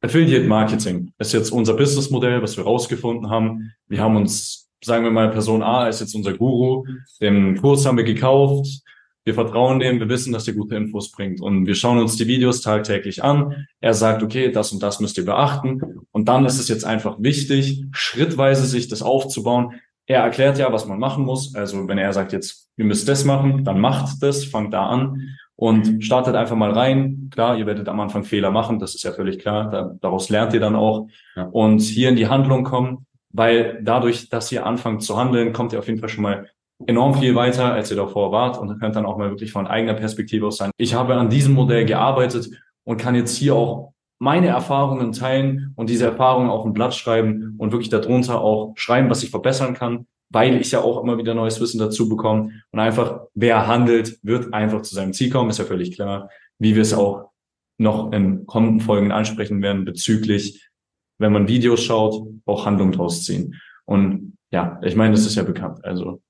Affiliate 0.00 0.46
Marketing 0.46 1.12
ist 1.18 1.32
jetzt 1.32 1.50
unser 1.50 1.74
Businessmodell, 1.74 2.42
was 2.42 2.56
wir 2.58 2.64
rausgefunden 2.64 3.30
haben. 3.30 3.72
Wir 3.88 4.00
haben 4.00 4.16
uns 4.16 4.63
sagen 4.84 5.04
wir 5.04 5.10
mal, 5.10 5.30
Person 5.30 5.62
A 5.62 5.88
ist 5.88 6.00
jetzt 6.00 6.14
unser 6.14 6.34
Guru, 6.34 6.84
den 7.20 7.60
Kurs 7.60 7.86
haben 7.86 7.96
wir 7.96 8.04
gekauft, 8.04 8.84
wir 9.24 9.34
vertrauen 9.34 9.80
dem, 9.80 10.00
wir 10.00 10.08
wissen, 10.08 10.32
dass 10.34 10.44
der 10.44 10.54
gute 10.54 10.76
Infos 10.76 11.10
bringt 11.10 11.40
und 11.40 11.66
wir 11.66 11.74
schauen 11.74 11.98
uns 11.98 12.16
die 12.16 12.26
Videos 12.26 12.60
tagtäglich 12.60 13.24
an. 13.24 13.66
Er 13.80 13.94
sagt, 13.94 14.22
okay, 14.22 14.52
das 14.52 14.70
und 14.72 14.82
das 14.82 15.00
müsst 15.00 15.16
ihr 15.16 15.24
beachten 15.24 15.80
und 16.12 16.28
dann 16.28 16.44
ist 16.44 16.58
es 16.58 16.68
jetzt 16.68 16.84
einfach 16.84 17.16
wichtig, 17.18 17.86
schrittweise 17.92 18.66
sich 18.66 18.88
das 18.88 19.00
aufzubauen. 19.00 19.80
Er 20.06 20.20
erklärt 20.20 20.58
ja, 20.58 20.70
was 20.72 20.86
man 20.86 20.98
machen 20.98 21.24
muss. 21.24 21.54
Also 21.54 21.88
wenn 21.88 21.96
er 21.96 22.12
sagt 22.12 22.34
jetzt, 22.34 22.68
ihr 22.76 22.84
müsst 22.84 23.08
das 23.08 23.24
machen, 23.24 23.64
dann 23.64 23.80
macht 23.80 24.22
das, 24.22 24.44
fangt 24.44 24.74
da 24.74 24.86
an 24.86 25.22
und 25.56 26.04
startet 26.04 26.34
einfach 26.34 26.56
mal 26.56 26.72
rein. 26.72 27.30
Klar, 27.32 27.56
ihr 27.56 27.64
werdet 27.64 27.88
am 27.88 28.00
Anfang 28.00 28.24
Fehler 28.24 28.50
machen, 28.50 28.78
das 28.78 28.94
ist 28.94 29.04
ja 29.04 29.12
völlig 29.12 29.38
klar. 29.38 29.70
Da, 29.70 29.96
daraus 30.02 30.28
lernt 30.28 30.52
ihr 30.52 30.60
dann 30.60 30.76
auch. 30.76 31.08
Ja. 31.34 31.44
Und 31.44 31.80
hier 31.80 32.10
in 32.10 32.16
die 32.16 32.28
Handlung 32.28 32.64
kommen 32.64 33.06
weil 33.34 33.80
dadurch, 33.82 34.28
dass 34.30 34.50
ihr 34.52 34.64
anfangt 34.64 35.02
zu 35.02 35.16
handeln, 35.16 35.52
kommt 35.52 35.72
ihr 35.72 35.80
auf 35.80 35.88
jeden 35.88 35.98
Fall 35.98 36.08
schon 36.08 36.22
mal 36.22 36.48
enorm 36.86 37.14
viel 37.14 37.34
weiter, 37.34 37.72
als 37.72 37.90
ihr 37.90 37.96
davor 37.96 38.30
wart. 38.32 38.58
Und 38.58 38.78
könnt 38.78 38.94
dann 38.94 39.04
auch 39.04 39.18
mal 39.18 39.30
wirklich 39.30 39.52
von 39.52 39.66
eigener 39.66 39.94
Perspektive 39.94 40.46
aus 40.46 40.56
sein. 40.56 40.70
Ich 40.76 40.94
habe 40.94 41.16
an 41.16 41.28
diesem 41.28 41.52
Modell 41.52 41.84
gearbeitet 41.84 42.48
und 42.84 42.96
kann 42.96 43.16
jetzt 43.16 43.36
hier 43.36 43.56
auch 43.56 43.92
meine 44.20 44.46
Erfahrungen 44.46 45.12
teilen 45.12 45.72
und 45.74 45.90
diese 45.90 46.06
Erfahrungen 46.06 46.48
auf 46.48 46.64
ein 46.64 46.72
Blatt 46.72 46.94
schreiben 46.94 47.56
und 47.58 47.72
wirklich 47.72 47.90
darunter 47.90 48.40
auch 48.40 48.72
schreiben, 48.76 49.10
was 49.10 49.24
ich 49.24 49.30
verbessern 49.30 49.74
kann, 49.74 50.06
weil 50.30 50.60
ich 50.60 50.70
ja 50.70 50.80
auch 50.80 51.02
immer 51.02 51.18
wieder 51.18 51.34
neues 51.34 51.60
Wissen 51.60 51.80
dazu 51.80 52.08
bekomme. 52.08 52.52
Und 52.70 52.78
einfach, 52.78 53.22
wer 53.34 53.66
handelt, 53.66 54.18
wird 54.22 54.54
einfach 54.54 54.82
zu 54.82 54.94
seinem 54.94 55.12
Ziel 55.12 55.30
kommen, 55.30 55.50
ist 55.50 55.58
ja 55.58 55.64
völlig 55.64 55.96
klar, 55.96 56.30
wie 56.60 56.76
wir 56.76 56.82
es 56.82 56.94
auch 56.94 57.30
noch 57.78 58.12
in 58.12 58.46
kommenden 58.46 58.80
Folgen 58.80 59.10
ansprechen 59.10 59.60
werden 59.60 59.84
bezüglich 59.84 60.68
wenn 61.18 61.32
man 61.32 61.48
Videos 61.48 61.82
schaut, 61.82 62.26
auch 62.46 62.66
Handlung 62.66 62.92
draus 62.92 63.24
ziehen. 63.24 63.60
Und 63.84 64.36
ja, 64.50 64.80
ich 64.82 64.96
meine, 64.96 65.12
das 65.12 65.26
ist 65.26 65.34
ja 65.36 65.42
bekannt. 65.42 65.84
Also 65.84 66.20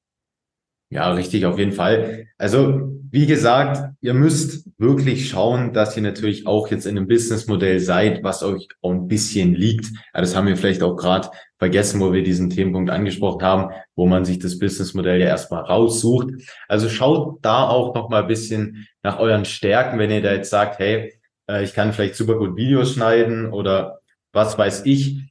Ja, 0.90 1.10
richtig, 1.12 1.44
auf 1.46 1.58
jeden 1.58 1.72
Fall. 1.72 2.26
Also, 2.38 2.90
wie 3.10 3.26
gesagt, 3.26 3.92
ihr 4.00 4.14
müsst 4.14 4.68
wirklich 4.78 5.28
schauen, 5.28 5.72
dass 5.72 5.96
ihr 5.96 6.02
natürlich 6.02 6.46
auch 6.46 6.68
jetzt 6.68 6.86
in 6.86 6.96
einem 6.96 7.08
Businessmodell 7.08 7.80
seid, 7.80 8.22
was 8.22 8.42
euch 8.42 8.68
auch 8.82 8.90
ein 8.92 9.08
bisschen 9.08 9.54
liegt. 9.54 9.86
Ja, 10.14 10.20
das 10.20 10.36
haben 10.36 10.46
wir 10.46 10.56
vielleicht 10.56 10.82
auch 10.82 10.96
gerade 10.96 11.30
vergessen, 11.58 12.00
wo 12.00 12.12
wir 12.12 12.22
diesen 12.22 12.50
Themenpunkt 12.50 12.90
angesprochen 12.90 13.42
haben, 13.42 13.72
wo 13.96 14.06
man 14.06 14.24
sich 14.24 14.38
das 14.38 14.58
Businessmodell 14.58 15.20
ja 15.20 15.26
erstmal 15.28 15.62
raussucht. 15.64 16.28
Also 16.68 16.88
schaut 16.88 17.38
da 17.42 17.68
auch 17.68 17.94
noch 17.94 18.08
mal 18.08 18.22
ein 18.22 18.28
bisschen 18.28 18.86
nach 19.02 19.18
euren 19.18 19.44
Stärken, 19.44 19.98
wenn 19.98 20.10
ihr 20.10 20.22
da 20.22 20.32
jetzt 20.32 20.50
sagt, 20.50 20.78
hey, 20.78 21.12
äh, 21.48 21.64
ich 21.64 21.72
kann 21.74 21.92
vielleicht 21.92 22.16
super 22.16 22.36
gut 22.36 22.56
Videos 22.56 22.94
schneiden 22.94 23.52
oder 23.52 24.00
was 24.34 24.58
weiß 24.58 24.82
ich, 24.84 25.30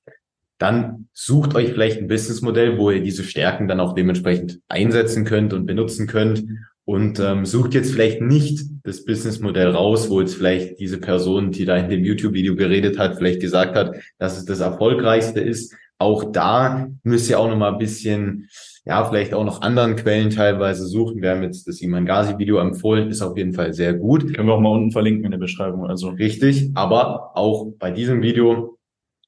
dann 0.58 1.08
sucht 1.14 1.56
euch 1.56 1.70
vielleicht 1.74 2.00
ein 2.00 2.08
Businessmodell, 2.08 2.78
wo 2.78 2.90
ihr 2.90 3.04
diese 3.04 3.24
Stärken 3.24 3.68
dann 3.68 3.80
auch 3.80 3.94
dementsprechend 3.94 4.62
einsetzen 4.70 5.26
könnt 5.26 5.54
und 5.54 5.66
benutzen 5.66 6.08
könnt 6.08 6.46
und 6.86 7.20
ähm, 7.20 7.46
sucht 7.46 7.74
jetzt 7.74 7.92
vielleicht 7.92 8.22
nicht 8.22 8.62
das 8.84 9.06
Businessmodell 9.06 9.70
raus, 9.72 10.10
wo 10.10 10.20
jetzt 10.20 10.36
vielleicht 10.36 10.80
diese 10.80 11.00
Person, 11.00 11.52
die 11.52 11.66
da 11.66 11.78
in 11.78 11.90
dem 11.90 12.04
YouTube-Video 12.04 12.56
geredet 12.56 13.00
hat, 13.00 13.18
vielleicht 13.18 13.40
gesagt 13.40 13.76
hat, 13.76 13.96
dass 14.20 14.38
es 14.38 14.46
das 14.46 14.60
erfolgreichste 14.60 15.40
ist. 15.40 15.76
Auch 15.98 16.32
da 16.32 16.88
müsst 17.04 17.30
ihr 17.30 17.40
auch 17.40 17.50
noch 17.50 17.58
mal 17.58 17.72
ein 17.72 17.78
bisschen, 17.78 18.50
ja, 18.86 19.06
vielleicht 19.06 19.34
auch 19.34 19.46
noch 19.46 19.62
anderen 19.62 19.96
Quellen 19.96 20.30
teilweise 20.30 20.86
suchen. 20.86 21.22
Wir 21.22 21.32
haben 21.32 21.44
jetzt 21.44 21.68
das 21.68 21.80
Iman 21.82 22.06
Ghazi-Video 22.06 22.58
empfohlen, 22.58 23.10
ist 23.10 23.22
auf 23.22 23.38
jeden 23.38 23.54
Fall 23.54 23.74
sehr 23.74 23.94
gut. 23.94 24.34
Können 24.34 24.48
wir 24.48 24.56
auch 24.56 24.60
mal 24.60 24.72
unten 24.72 24.92
verlinken 24.92 25.24
in 25.24 25.32
der 25.32 25.38
Beschreibung. 25.38 25.86
Also 25.88 26.10
richtig, 26.10 26.72
aber 26.74 27.38
auch 27.38 27.72
bei 27.80 27.92
diesem 27.92 28.22
Video 28.22 28.78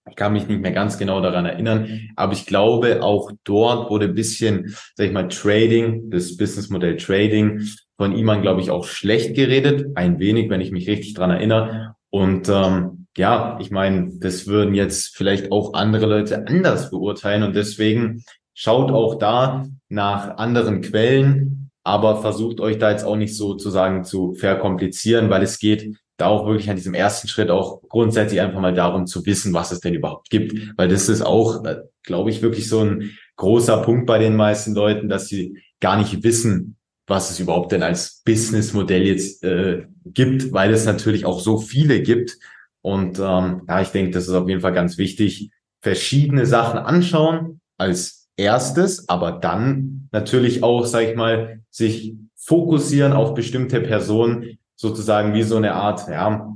ich 0.10 0.16
kann 0.16 0.34
mich 0.34 0.48
nicht 0.48 0.62
mehr 0.62 0.72
ganz 0.72 0.98
genau 0.98 1.20
daran 1.22 1.46
erinnern, 1.46 2.10
aber 2.16 2.34
ich 2.34 2.46
glaube, 2.46 3.02
auch 3.02 3.32
dort 3.44 3.90
wurde 3.90 4.06
ein 4.06 4.14
bisschen, 4.14 4.76
sag 4.94 5.08
ich 5.08 5.14
mal, 5.14 5.28
Trading, 5.28 6.12
das 6.12 6.38
Businessmodell 6.38 6.98
Trading 6.98 7.62
von 7.98 8.16
Iman, 8.16 8.42
glaube 8.42 8.62
ich, 8.62 8.70
auch 8.70 8.86
schlecht 8.86 9.36
geredet. 9.36 9.88
Ein 9.96 10.20
wenig, 10.20 10.50
wenn 10.50 10.62
ich 10.62 10.72
mich 10.72 10.88
richtig 10.88 11.14
dran 11.14 11.32
erinnere. 11.32 11.96
Und 12.10 12.50
ähm, 12.50 13.08
ja, 13.18 13.58
ich 13.60 13.72
meine, 13.72 14.12
das 14.20 14.48
würden 14.48 14.76
jetzt 14.76 15.16
vielleicht 15.16 15.52
auch 15.52 15.74
andere 15.74 16.06
Leute 16.06 16.48
anders 16.48 16.92
beurteilen. 16.92 17.44
Und 17.44 17.56
deswegen 17.56 18.24
schaut 18.54 18.92
auch 18.92 19.16
da 19.16 19.66
nach 19.90 20.38
anderen 20.38 20.82
Quellen, 20.82 21.72
aber 21.84 22.22
versucht 22.22 22.60
euch 22.60 22.78
da 22.78 22.92
jetzt 22.92 23.06
auch 23.06 23.16
nicht 23.16 23.36
sozusagen 23.36 24.04
zu 24.04 24.34
verkomplizieren, 24.34 25.30
weil 25.30 25.44
es 25.44 25.60
geht 25.60 25.96
da 26.18 26.28
auch 26.28 26.46
wirklich 26.48 26.70
an 26.70 26.76
diesem 26.76 26.94
ersten 26.94 27.28
Schritt 27.28 27.50
auch 27.50 27.82
grundsätzlich 27.90 28.42
einfach 28.42 28.60
mal 28.60 28.74
darum 28.74 29.06
zu 29.06 29.26
wissen, 29.26 29.54
was 29.54 29.72
es 29.72 29.82
denn 29.82 29.94
überhaupt 29.94 30.30
gibt. 30.30 30.78
Weil 30.78 30.88
das 30.88 31.10
ist 31.10 31.22
auch, 31.22 31.64
äh, 31.66 31.82
glaube 32.04 32.30
ich, 32.30 32.42
wirklich 32.42 32.70
so 32.70 32.82
ein 32.82 33.12
großer 33.36 33.82
Punkt 33.82 34.06
bei 34.06 34.18
den 34.18 34.36
meisten 34.36 34.74
Leuten, 34.74 35.10
dass 35.10 35.28
sie 35.28 35.60
gar 35.82 35.98
nicht 35.98 36.24
wissen, 36.24 36.78
was 37.08 37.32
es 37.32 37.40
überhaupt 37.40 37.72
denn 37.72 37.84
als 37.84 38.22
Businessmodell 38.26 39.04
jetzt 39.04 39.44
äh, 39.44 39.86
gibt, 40.06 40.54
weil 40.54 40.74
es 40.74 40.86
natürlich 40.86 41.26
auch 41.26 41.40
so 41.40 41.58
viele 41.58 42.02
gibt. 42.02 42.38
Und 42.82 43.20
ähm, 43.20 43.64
ja, 43.68 43.82
ich 43.82 43.90
denke, 43.90 44.12
das 44.12 44.28
ist 44.28 44.34
auf 44.34 44.48
jeden 44.48 44.62
Fall 44.62 44.74
ganz 44.74 44.98
wichtig. 44.98 45.52
Verschiedene 45.82 46.46
Sachen 46.46 46.80
anschauen 46.80 47.62
als 47.78 48.30
erstes, 48.38 49.08
aber 49.10 49.34
dann 49.34 50.08
natürlich 50.12 50.64
auch, 50.64 50.86
sag 50.86 51.04
ich 51.04 51.16
mal, 51.16 51.62
sich 51.70 52.16
fokussieren 52.36 53.14
auf 53.14 53.34
bestimmte 53.34 53.82
Personen, 53.82 54.58
sozusagen 54.76 55.34
wie 55.34 55.44
so 55.44 55.58
eine 55.58 55.74
Art, 55.74 56.08
ja, 56.10 56.54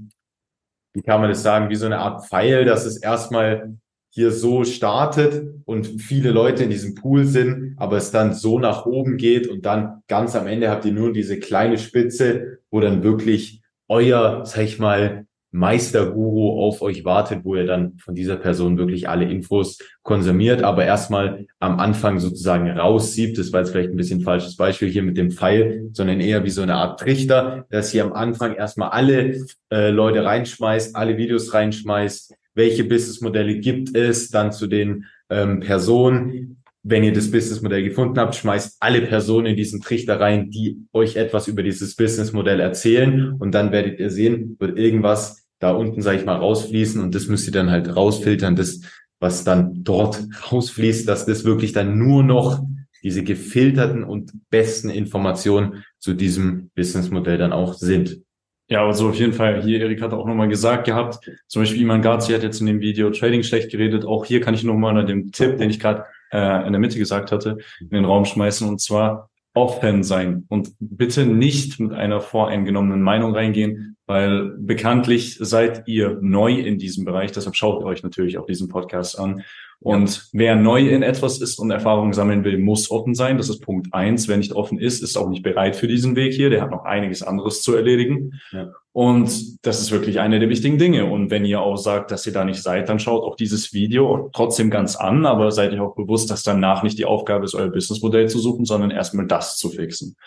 wie 0.93 1.01
kann 1.01 1.21
man 1.21 1.29
das 1.29 1.43
sagen, 1.43 1.69
wie 1.69 1.75
so 1.75 1.85
eine 1.85 1.99
Art 1.99 2.27
Pfeil, 2.27 2.65
dass 2.65 2.85
es 2.85 2.97
erstmal 2.97 3.77
hier 4.11 4.31
so 4.31 4.63
startet 4.63 5.53
und 5.65 6.01
viele 6.01 6.31
Leute 6.31 6.63
in 6.63 6.69
diesem 6.69 6.95
Pool 6.95 7.25
sind, 7.25 7.75
aber 7.77 7.97
es 7.97 8.11
dann 8.11 8.33
so 8.33 8.59
nach 8.59 8.85
oben 8.85 9.17
geht 9.17 9.47
und 9.47 9.65
dann 9.65 10.01
ganz 10.07 10.35
am 10.35 10.47
Ende 10.47 10.69
habt 10.69 10.85
ihr 10.85 10.91
nur 10.91 11.13
diese 11.13 11.39
kleine 11.39 11.77
Spitze, 11.77 12.59
wo 12.71 12.79
dann 12.79 13.03
wirklich 13.03 13.61
euer, 13.87 14.45
sag 14.45 14.63
ich 14.63 14.79
mal, 14.79 15.25
Meisterguru 15.51 16.61
auf 16.61 16.81
euch 16.81 17.05
wartet, 17.05 17.39
wo 17.43 17.55
ihr 17.55 17.65
dann 17.65 17.97
von 17.97 18.13
dieser 18.13 18.35
Person 18.35 18.77
wirklich 18.77 19.09
alle 19.09 19.25
Infos 19.25 19.79
konsumiert, 20.03 20.63
aber 20.63 20.85
erstmal 20.85 21.45
am 21.59 21.79
Anfang 21.79 22.19
sozusagen 22.19 22.69
raussiebt. 22.69 23.37
Das 23.37 23.51
war 23.51 23.61
jetzt 23.61 23.71
vielleicht 23.71 23.89
ein 23.89 23.97
bisschen 23.97 24.21
falsches 24.21 24.55
Beispiel 24.55 24.89
hier 24.89 25.03
mit 25.03 25.17
dem 25.17 25.31
Pfeil, 25.31 25.89
sondern 25.93 26.19
eher 26.19 26.43
wie 26.43 26.49
so 26.49 26.61
eine 26.61 26.75
Art 26.75 26.99
Trichter, 26.99 27.65
dass 27.69 27.93
ihr 27.93 28.03
am 28.03 28.13
Anfang 28.13 28.55
erstmal 28.55 28.89
alle 28.89 29.35
äh, 29.71 29.89
Leute 29.89 30.23
reinschmeißt, 30.23 30.95
alle 30.95 31.17
Videos 31.17 31.53
reinschmeißt, 31.53 32.35
welche 32.53 32.83
Businessmodelle 32.83 33.59
gibt 33.59 33.95
es, 33.95 34.29
dann 34.29 34.51
zu 34.51 34.67
den 34.67 35.05
ähm, 35.29 35.61
Personen, 35.61 36.58
wenn 36.83 37.03
ihr 37.03 37.13
das 37.13 37.31
Businessmodell 37.31 37.83
gefunden 37.83 38.17
habt, 38.19 38.35
schmeißt 38.35 38.77
alle 38.79 39.01
Personen 39.01 39.47
in 39.47 39.55
diesen 39.55 39.81
Trichter 39.81 40.19
rein, 40.19 40.49
die 40.49 40.77
euch 40.93 41.17
etwas 41.17 41.47
über 41.47 41.61
dieses 41.61 41.95
Businessmodell 41.95 42.59
erzählen 42.59 43.33
und 43.33 43.53
dann 43.53 43.71
werdet 43.71 43.99
ihr 43.99 44.09
sehen, 44.09 44.55
wird 44.59 44.77
irgendwas 44.77 45.45
da 45.59 45.71
unten, 45.71 46.01
sage 46.01 46.19
ich 46.19 46.25
mal, 46.25 46.37
rausfließen 46.37 47.01
und 47.01 47.13
das 47.13 47.27
müsst 47.27 47.47
ihr 47.47 47.51
dann 47.51 47.69
halt 47.69 47.93
rausfiltern, 47.93 48.55
das, 48.55 48.81
was 49.19 49.43
dann 49.43 49.83
dort 49.83 50.25
rausfließt, 50.51 51.07
dass 51.07 51.25
das 51.25 51.43
wirklich 51.43 51.73
dann 51.73 51.97
nur 51.97 52.23
noch 52.23 52.63
diese 53.03 53.23
gefilterten 53.23 54.03
und 54.03 54.31
besten 54.49 54.89
Informationen 54.89 55.83
zu 55.99 56.13
diesem 56.13 56.69
Businessmodell 56.75 57.37
dann 57.37 57.53
auch 57.53 57.73
sind. 57.73 58.21
Ja, 58.69 58.85
also 58.85 59.09
auf 59.09 59.15
jeden 59.15 59.33
Fall, 59.33 59.63
hier, 59.63 59.79
Erik 59.81 60.01
hat 60.01 60.13
auch 60.13 60.27
nochmal 60.27 60.47
gesagt 60.47 60.85
gehabt, 60.85 61.19
zum 61.47 61.63
Beispiel 61.63 61.81
Iman 61.81 62.03
Gazi 62.03 62.33
hat 62.33 62.43
jetzt 62.43 62.59
in 62.61 62.67
dem 62.67 62.81
Video 62.81 63.09
Trading 63.09 63.41
schlecht 63.41 63.71
geredet. 63.71 64.05
Auch 64.05 64.25
hier 64.25 64.41
kann 64.41 64.53
ich 64.53 64.63
nochmal 64.63 64.95
an 64.95 65.07
dem 65.07 65.31
Tipp, 65.31 65.57
den 65.57 65.71
ich 65.71 65.79
gerade 65.79 66.05
äh, 66.31 66.65
in 66.65 66.73
der 66.73 66.79
Mitte 66.79 66.97
gesagt 66.97 67.31
hatte, 67.31 67.57
in 67.79 67.89
den 67.89 68.05
Raum 68.05 68.25
schmeißen. 68.25 68.67
Und 68.67 68.81
zwar 68.81 69.29
offen 69.53 70.03
sein 70.03 70.45
und 70.47 70.73
bitte 70.79 71.25
nicht 71.25 71.79
mit 71.79 71.91
einer 71.91 72.21
voreingenommenen 72.21 73.01
Meinung 73.01 73.35
reingehen, 73.35 73.97
weil 74.05 74.55
bekanntlich 74.57 75.37
seid 75.39 75.87
ihr 75.87 76.17
neu 76.21 76.53
in 76.53 76.77
diesem 76.77 77.03
Bereich. 77.03 77.31
Deshalb 77.31 77.55
schaut 77.55 77.81
ihr 77.81 77.85
euch 77.85 78.03
natürlich 78.03 78.37
auch 78.37 78.45
diesen 78.45 78.69
Podcast 78.69 79.19
an. 79.19 79.43
Und 79.81 80.27
wer 80.33 80.57
neu 80.57 80.89
in 80.89 81.03
etwas 81.03 81.39
ist 81.39 81.57
und 81.57 81.71
Erfahrungen 81.71 82.11
sammeln 82.11 82.43
will, 82.43 82.57
muss 82.57 82.91
offen 82.91 83.15
sein. 83.15 83.37
Das 83.37 83.47
ist 83.47 83.61
Punkt 83.61 83.93
eins. 83.93 84.27
Wer 84.27 84.35
nicht 84.35 84.51
offen 84.51 84.77
ist, 84.77 85.01
ist 85.01 85.17
auch 85.17 85.29
nicht 85.29 85.41
bereit 85.41 85.77
für 85.77 85.87
diesen 85.87 86.17
Weg 86.17 86.33
hier. 86.33 86.49
Der 86.49 86.61
hat 86.61 86.71
noch 86.71 86.83
einiges 86.83 87.23
anderes 87.23 87.61
zu 87.61 87.75
erledigen. 87.75 88.33
Ja. 88.51 88.71
Und 88.91 89.65
das 89.65 89.79
ist 89.79 89.91
wirklich 89.91 90.19
eine 90.19 90.39
der 90.39 90.49
wichtigen 90.49 90.77
Dinge. 90.77 91.05
Und 91.05 91.31
wenn 91.31 91.45
ihr 91.45 91.61
auch 91.61 91.77
sagt, 91.77 92.11
dass 92.11 92.27
ihr 92.27 92.33
da 92.33 92.43
nicht 92.43 92.61
seid, 92.61 92.89
dann 92.89 92.99
schaut 92.99 93.23
auch 93.23 93.37
dieses 93.37 93.71
Video 93.73 94.29
trotzdem 94.33 94.69
ganz 94.69 94.97
an, 94.97 95.25
aber 95.25 95.51
seid 95.51 95.71
euch 95.71 95.79
auch 95.79 95.95
bewusst, 95.95 96.29
dass 96.29 96.43
danach 96.43 96.83
nicht 96.83 96.97
die 96.97 97.05
Aufgabe 97.05 97.45
ist, 97.45 97.55
euer 97.55 97.69
Businessmodell 97.69 98.27
zu 98.27 98.39
suchen, 98.39 98.65
sondern 98.65 98.91
erstmal 98.91 99.27
das 99.27 99.55
zu 99.55 99.69
fixen. 99.69 100.17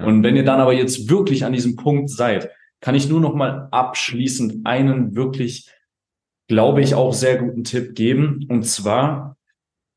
Ja. 0.00 0.06
Und 0.06 0.24
wenn 0.24 0.34
ihr 0.34 0.44
dann 0.44 0.58
aber 0.58 0.72
jetzt 0.72 1.08
wirklich 1.08 1.44
an 1.44 1.52
diesem 1.52 1.76
Punkt 1.76 2.10
seid, 2.10 2.50
kann 2.80 2.96
ich 2.96 3.08
nur 3.08 3.20
noch 3.20 3.34
mal 3.34 3.68
abschließend 3.70 4.66
einen 4.66 5.14
wirklich 5.14 5.70
glaube 6.48 6.82
ich, 6.82 6.94
auch 6.94 7.12
sehr 7.12 7.38
guten 7.38 7.64
Tipp 7.64 7.94
geben. 7.94 8.46
Und 8.48 8.64
zwar 8.64 9.36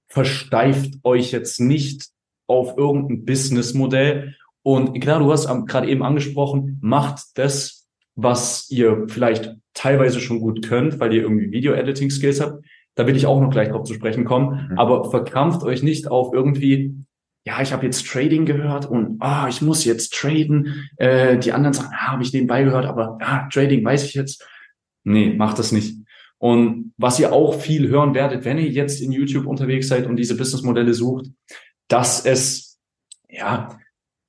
versteift 0.08 0.96
euch 1.04 1.32
jetzt 1.32 1.60
nicht 1.60 2.10
auf 2.48 2.78
irgendein 2.78 3.26
Businessmodell. 3.26 4.36
Und 4.64 5.00
klar, 5.00 5.20
du 5.20 5.32
hast 5.32 5.48
gerade 5.68 5.88
eben 5.88 6.04
angesprochen, 6.04 6.80
macht 6.82 7.38
das, 7.38 7.88
was 8.16 8.70
ihr 8.70 9.06
vielleicht 9.08 9.56
teilweise 9.74 10.20
schon 10.20 10.40
gut 10.40 10.68
könnt, 10.68 11.00
weil 11.00 11.14
ihr 11.14 11.22
irgendwie 11.22 11.52
Video-Editing-Skills 11.52 12.42
habt. 12.42 12.66
Da 12.96 13.08
will 13.08 13.16
ich 13.16 13.26
auch 13.26 13.40
noch 13.40 13.52
gleich 13.52 13.70
drauf 13.70 13.86
zu 13.86 13.94
sprechen 13.94 14.26
kommen. 14.26 14.70
Mhm. 14.72 14.80
Aber 14.80 15.10
verkrampft 15.10 15.64
euch 15.64 15.84
nicht 15.84 16.08
auf 16.10 16.34
irgendwie, 16.34 16.96
ja, 17.46 17.62
ich 17.62 17.72
habe 17.72 17.86
jetzt 17.86 18.06
Trading 18.06 18.46
gehört 18.46 18.86
und 18.86 19.22
ah, 19.22 19.48
ich 19.48 19.62
muss 19.62 19.86
jetzt 19.86 20.14
traden. 20.14 20.90
Äh, 20.98 21.38
die 21.38 21.54
anderen 21.54 21.74
sagen, 21.74 21.94
ah, 21.94 22.12
habe 22.12 22.24
ich 22.24 22.34
nebenbei 22.34 22.64
gehört, 22.64 22.86
aber 22.86 23.18
ah, 23.22 23.48
Trading 23.52 23.86
weiß 23.86 24.04
ich 24.04 24.16
jetzt. 24.16 24.46
Nee, 25.06 25.34
macht 25.34 25.60
das 25.60 25.72
nicht. 25.72 25.96
Und 26.40 26.94
was 26.98 27.20
ihr 27.20 27.34
auch 27.34 27.60
viel 27.60 27.90
hören 27.90 28.14
werdet, 28.16 28.46
wenn 28.46 28.58
ihr 28.58 28.70
jetzt 28.70 29.02
in 29.02 29.12
YouTube 29.12 29.46
unterwegs 29.46 29.90
seid 29.90 30.08
und 30.08 30.16
diese 30.16 30.36
Businessmodelle 30.36 30.94
sucht, 30.94 31.28
dass 31.90 32.26
es 32.26 32.80
ja 33.30 33.78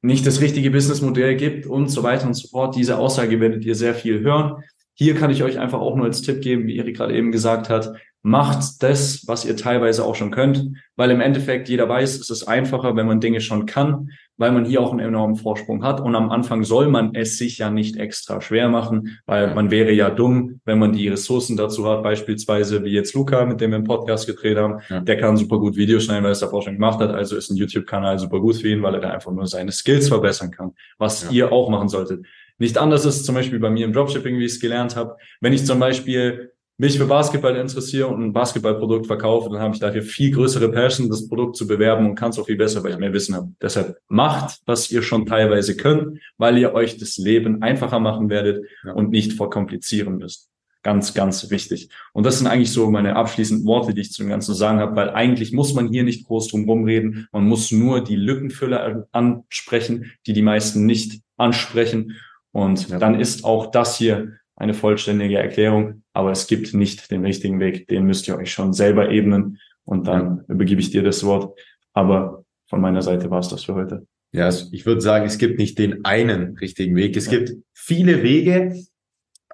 nicht 0.02 0.26
das 0.26 0.40
richtige 0.40 0.70
Businessmodell 0.70 1.36
gibt 1.36 1.66
und 1.66 1.88
so 1.88 2.02
weiter 2.02 2.26
und 2.26 2.34
so 2.34 2.48
fort. 2.48 2.74
Diese 2.74 2.98
Aussage 2.98 3.40
werdet 3.40 3.64
ihr 3.64 3.74
sehr 3.74 3.94
viel 3.94 4.20
hören. 4.20 4.62
Hier 4.94 5.14
kann 5.14 5.30
ich 5.30 5.42
euch 5.42 5.58
einfach 5.58 5.80
auch 5.80 5.96
nur 5.96 6.06
als 6.06 6.22
Tipp 6.22 6.42
geben, 6.42 6.66
wie 6.66 6.76
Erik 6.76 6.96
gerade 6.96 7.16
eben 7.16 7.32
gesagt 7.32 7.70
hat, 7.70 7.94
macht 8.22 8.82
das, 8.82 9.26
was 9.26 9.44
ihr 9.44 9.56
teilweise 9.56 10.04
auch 10.04 10.14
schon 10.14 10.30
könnt, 10.30 10.76
weil 10.96 11.10
im 11.10 11.22
Endeffekt 11.22 11.68
jeder 11.68 11.88
weiß, 11.88 12.20
es 12.20 12.28
ist 12.28 12.44
einfacher, 12.44 12.94
wenn 12.94 13.06
man 13.06 13.20
Dinge 13.20 13.40
schon 13.40 13.64
kann, 13.64 14.10
weil 14.36 14.52
man 14.52 14.64
hier 14.64 14.82
auch 14.82 14.90
einen 14.90 15.00
enormen 15.00 15.36
Vorsprung 15.36 15.82
hat. 15.82 16.00
Und 16.00 16.14
am 16.14 16.30
Anfang 16.30 16.64
soll 16.64 16.88
man 16.88 17.14
es 17.14 17.38
sich 17.38 17.58
ja 17.58 17.70
nicht 17.70 17.96
extra 17.96 18.40
schwer 18.40 18.68
machen, 18.68 19.18
weil 19.26 19.54
man 19.54 19.70
wäre 19.70 19.92
ja 19.92 20.10
dumm, 20.10 20.60
wenn 20.64 20.78
man 20.78 20.92
die 20.92 21.08
Ressourcen 21.08 21.56
dazu 21.56 21.86
hat, 21.88 22.02
beispielsweise 22.02 22.84
wie 22.84 22.90
jetzt 22.90 23.14
Luca, 23.14 23.44
mit 23.46 23.60
dem 23.60 23.70
wir 23.70 23.76
einen 23.76 23.84
Podcast 23.84 24.26
gedreht 24.26 24.58
haben. 24.58 24.80
Ja. 24.88 25.00
Der 25.00 25.16
kann 25.18 25.36
super 25.36 25.58
gut 25.58 25.76
Videos 25.76 26.04
schneiden, 26.04 26.22
weil 26.22 26.30
er 26.30 26.32
es 26.32 26.40
davor 26.40 26.62
schon 26.62 26.74
gemacht 26.74 27.00
hat. 27.00 27.10
Also 27.10 27.36
ist 27.36 27.50
ein 27.50 27.56
YouTube-Kanal 27.56 28.18
super 28.18 28.40
gut 28.40 28.56
für 28.56 28.68
ihn, 28.68 28.82
weil 28.82 28.94
er 28.94 29.00
da 29.00 29.10
einfach 29.10 29.32
nur 29.32 29.46
seine 29.46 29.72
Skills 29.72 30.08
verbessern 30.08 30.50
kann, 30.50 30.72
was 30.98 31.24
ja. 31.24 31.30
ihr 31.30 31.52
auch 31.52 31.70
machen 31.70 31.88
solltet. 31.88 32.24
Nicht 32.58 32.76
anders 32.76 33.06
ist 33.06 33.24
zum 33.24 33.34
Beispiel 33.34 33.58
bei 33.58 33.70
mir 33.70 33.86
im 33.86 33.94
Dropshipping, 33.94 34.38
wie 34.38 34.44
ich 34.44 34.52
es 34.52 34.60
gelernt 34.60 34.94
habe. 34.94 35.16
Wenn 35.40 35.54
ich 35.54 35.64
zum 35.64 35.78
Beispiel 35.78 36.52
mich 36.80 36.96
für 36.96 37.04
Basketball 37.04 37.56
interessiere 37.56 38.06
und 38.06 38.22
ein 38.22 38.32
Basketballprodukt 38.32 39.06
verkaufe, 39.06 39.50
dann 39.50 39.60
habe 39.60 39.74
ich 39.74 39.80
dafür 39.80 40.00
viel 40.00 40.30
größere 40.30 40.70
Passion, 40.70 41.10
das 41.10 41.28
Produkt 41.28 41.56
zu 41.56 41.66
bewerben 41.66 42.08
und 42.08 42.14
kann 42.14 42.30
es 42.30 42.38
auch 42.38 42.46
viel 42.46 42.56
besser, 42.56 42.82
weil 42.82 42.92
ich 42.92 42.98
mehr 42.98 43.12
Wissen 43.12 43.34
habe. 43.34 43.52
Deshalb 43.60 43.98
macht, 44.08 44.60
was 44.64 44.90
ihr 44.90 45.02
schon 45.02 45.26
teilweise 45.26 45.76
könnt, 45.76 46.18
weil 46.38 46.56
ihr 46.56 46.72
euch 46.72 46.96
das 46.96 47.18
Leben 47.18 47.60
einfacher 47.60 48.00
machen 48.00 48.30
werdet 48.30 48.64
ja. 48.82 48.94
und 48.94 49.10
nicht 49.10 49.34
verkomplizieren 49.34 50.16
müsst. 50.16 50.48
Ganz, 50.82 51.12
ganz 51.12 51.50
wichtig. 51.50 51.90
Und 52.14 52.24
das 52.24 52.38
sind 52.38 52.46
eigentlich 52.46 52.72
so 52.72 52.90
meine 52.90 53.14
abschließenden 53.14 53.66
Worte, 53.66 53.92
die 53.92 54.00
ich 54.00 54.12
zu 54.12 54.22
dem 54.22 54.30
Ganzen 54.30 54.54
sagen 54.54 54.78
habe, 54.78 54.96
weil 54.96 55.10
eigentlich 55.10 55.52
muss 55.52 55.74
man 55.74 55.88
hier 55.88 56.02
nicht 56.02 56.26
groß 56.26 56.48
drum 56.48 56.64
rumreden. 56.64 57.28
Man 57.30 57.44
muss 57.44 57.70
nur 57.70 58.02
die 58.02 58.16
Lückenfüller 58.16 59.06
ansprechen, 59.12 60.12
die 60.26 60.32
die 60.32 60.40
meisten 60.40 60.86
nicht 60.86 61.20
ansprechen. 61.36 62.16
Und 62.52 62.88
ja. 62.88 62.98
dann 62.98 63.20
ist 63.20 63.44
auch 63.44 63.70
das 63.70 63.98
hier 63.98 64.39
eine 64.60 64.74
vollständige 64.74 65.38
Erklärung. 65.38 66.02
Aber 66.12 66.30
es 66.30 66.46
gibt 66.46 66.74
nicht 66.74 67.10
den 67.10 67.24
richtigen 67.24 67.58
Weg. 67.60 67.88
Den 67.88 68.04
müsst 68.04 68.28
ihr 68.28 68.36
euch 68.36 68.52
schon 68.52 68.72
selber 68.72 69.10
ebnen. 69.10 69.58
Und 69.84 70.06
dann 70.06 70.44
übergebe 70.48 70.80
ich 70.80 70.90
dir 70.90 71.02
das 71.02 71.24
Wort. 71.24 71.58
Aber 71.92 72.44
von 72.68 72.80
meiner 72.80 73.02
Seite 73.02 73.30
war 73.30 73.40
es 73.40 73.48
das 73.48 73.64
für 73.64 73.74
heute. 73.74 74.06
Ja, 74.32 74.48
ich 74.48 74.86
würde 74.86 75.00
sagen, 75.00 75.26
es 75.26 75.38
gibt 75.38 75.58
nicht 75.58 75.78
den 75.78 76.04
einen 76.04 76.56
richtigen 76.58 76.94
Weg. 76.94 77.16
Es 77.16 77.26
ja. 77.26 77.38
gibt 77.38 77.56
viele 77.74 78.22
Wege 78.22 78.74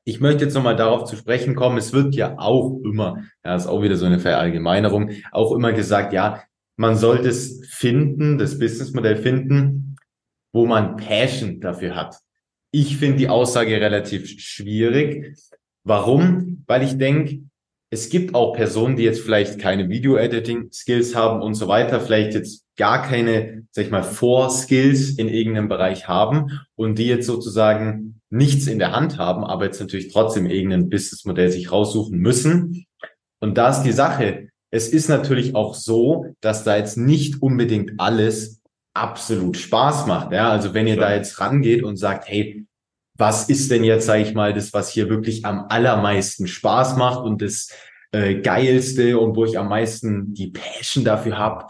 ich 0.08 0.20
möchte 0.20 0.44
jetzt 0.44 0.54
nochmal 0.54 0.76
darauf 0.76 1.04
zu 1.04 1.16
sprechen 1.16 1.56
kommen. 1.56 1.78
Es 1.78 1.92
wird 1.92 2.14
ja 2.14 2.38
auch 2.38 2.80
immer, 2.84 3.24
ja, 3.44 3.56
ist 3.56 3.66
auch 3.66 3.82
wieder 3.82 3.96
so 3.96 4.06
eine 4.06 4.20
Verallgemeinerung, 4.20 5.10
auch 5.32 5.52
immer 5.52 5.72
gesagt, 5.72 6.12
ja, 6.12 6.44
man 6.76 6.94
sollte 6.94 7.28
es 7.28 7.66
finden, 7.68 8.38
das 8.38 8.56
Businessmodell 8.56 9.16
finden, 9.16 9.96
wo 10.52 10.64
man 10.64 10.96
Passion 10.96 11.60
dafür 11.60 11.96
hat. 11.96 12.20
Ich 12.72 12.96
finde 12.96 13.18
die 13.18 13.28
Aussage 13.28 13.80
relativ 13.80 14.28
schwierig. 14.40 15.36
Warum? 15.84 16.64
Weil 16.66 16.82
ich 16.82 16.98
denke, 16.98 17.40
es 17.90 18.08
gibt 18.08 18.34
auch 18.34 18.52
Personen, 18.52 18.96
die 18.96 19.04
jetzt 19.04 19.20
vielleicht 19.20 19.58
keine 19.58 19.88
Video-Editing-Skills 19.88 21.14
haben 21.14 21.40
und 21.40 21.54
so 21.54 21.68
weiter, 21.68 22.00
vielleicht 22.00 22.34
jetzt 22.34 22.64
gar 22.76 23.02
keine, 23.02 23.64
sag 23.70 23.84
ich 23.84 23.90
mal, 23.90 24.02
Vor-Skills 24.02 25.10
in 25.10 25.28
irgendeinem 25.28 25.68
Bereich 25.68 26.08
haben 26.08 26.60
und 26.74 26.98
die 26.98 27.06
jetzt 27.06 27.26
sozusagen 27.26 28.20
nichts 28.28 28.66
in 28.66 28.78
der 28.78 28.92
Hand 28.92 29.18
haben, 29.18 29.44
aber 29.44 29.66
jetzt 29.66 29.80
natürlich 29.80 30.12
trotzdem 30.12 30.46
irgendein 30.46 30.90
Businessmodell 30.90 31.50
sich 31.50 31.70
raussuchen 31.70 32.18
müssen. 32.18 32.84
Und 33.40 33.56
da 33.56 33.70
ist 33.70 33.82
die 33.82 33.92
Sache. 33.92 34.48
Es 34.70 34.88
ist 34.88 35.08
natürlich 35.08 35.54
auch 35.54 35.74
so, 35.74 36.26
dass 36.40 36.64
da 36.64 36.76
jetzt 36.76 36.96
nicht 36.96 37.40
unbedingt 37.40 37.92
alles 37.98 38.60
absolut 38.96 39.56
Spaß 39.56 40.06
macht. 40.06 40.32
Ja, 40.32 40.50
also 40.50 40.74
wenn 40.74 40.86
ihr 40.86 40.96
da 40.96 41.14
jetzt 41.14 41.38
rangeht 41.40 41.82
und 41.82 41.96
sagt, 41.96 42.28
hey, 42.28 42.66
was 43.18 43.48
ist 43.48 43.70
denn 43.70 43.84
jetzt, 43.84 44.06
sage 44.06 44.22
ich 44.22 44.34
mal, 44.34 44.52
das, 44.52 44.72
was 44.72 44.90
hier 44.90 45.08
wirklich 45.08 45.44
am 45.44 45.66
allermeisten 45.68 46.46
Spaß 46.46 46.96
macht 46.96 47.24
und 47.24 47.42
das 47.42 47.70
äh, 48.12 48.36
geilste 48.40 49.18
und 49.18 49.36
wo 49.36 49.44
ich 49.44 49.58
am 49.58 49.68
meisten 49.68 50.34
die 50.34 50.48
Passion 50.48 51.04
dafür 51.04 51.38
habe, 51.38 51.66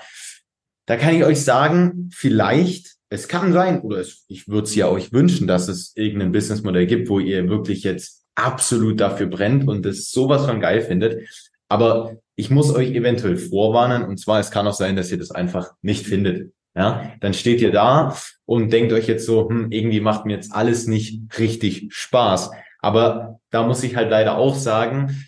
da 0.86 0.96
kann 0.96 1.14
ich 1.14 1.24
euch 1.24 1.42
sagen, 1.42 2.10
vielleicht, 2.14 2.94
es 3.08 3.28
kann 3.28 3.52
sein, 3.52 3.80
oder 3.80 3.98
es, 3.98 4.24
ich 4.28 4.48
würde 4.48 4.64
es 4.64 4.74
ja 4.74 4.88
euch 4.88 5.12
wünschen, 5.12 5.46
dass 5.46 5.68
es 5.68 5.92
irgendein 5.96 6.32
Businessmodell 6.32 6.86
gibt, 6.86 7.08
wo 7.08 7.20
ihr 7.20 7.48
wirklich 7.48 7.82
jetzt 7.82 8.24
absolut 8.34 9.00
dafür 9.00 9.26
brennt 9.26 9.66
und 9.68 9.86
es 9.86 10.10
sowas 10.10 10.46
von 10.46 10.60
geil 10.60 10.82
findet. 10.82 11.28
Aber 11.68 12.16
ich 12.36 12.50
muss 12.50 12.74
euch 12.74 12.90
eventuell 12.90 13.36
vorwarnen, 13.36 14.04
und 14.04 14.18
zwar, 14.18 14.38
es 14.40 14.50
kann 14.50 14.66
auch 14.66 14.74
sein, 14.74 14.94
dass 14.94 15.10
ihr 15.10 15.18
das 15.18 15.30
einfach 15.30 15.72
nicht 15.82 16.06
findet. 16.06 16.52
Ja, 16.76 17.12
dann 17.20 17.32
steht 17.32 17.62
ihr 17.62 17.72
da 17.72 18.14
und 18.44 18.70
denkt 18.70 18.92
euch 18.92 19.08
jetzt 19.08 19.24
so, 19.24 19.48
hm, 19.48 19.72
irgendwie 19.72 20.00
macht 20.00 20.26
mir 20.26 20.34
jetzt 20.34 20.52
alles 20.52 20.86
nicht 20.86 21.38
richtig 21.38 21.88
Spaß. 21.90 22.50
Aber 22.80 23.40
da 23.50 23.66
muss 23.66 23.82
ich 23.82 23.96
halt 23.96 24.10
leider 24.10 24.36
auch 24.36 24.54
sagen, 24.54 25.26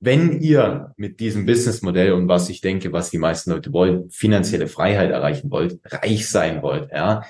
wenn 0.00 0.40
ihr 0.40 0.92
mit 0.96 1.20
diesem 1.20 1.46
Businessmodell 1.46 2.12
und 2.12 2.28
was 2.28 2.48
ich 2.48 2.60
denke, 2.60 2.92
was 2.92 3.10
die 3.10 3.18
meisten 3.18 3.50
Leute 3.50 3.72
wollen, 3.72 4.10
finanzielle 4.10 4.66
Freiheit 4.66 5.10
erreichen 5.10 5.50
wollt, 5.50 5.80
reich 5.84 6.28
sein 6.28 6.62
wollt, 6.62 6.90
ja, 6.92 7.22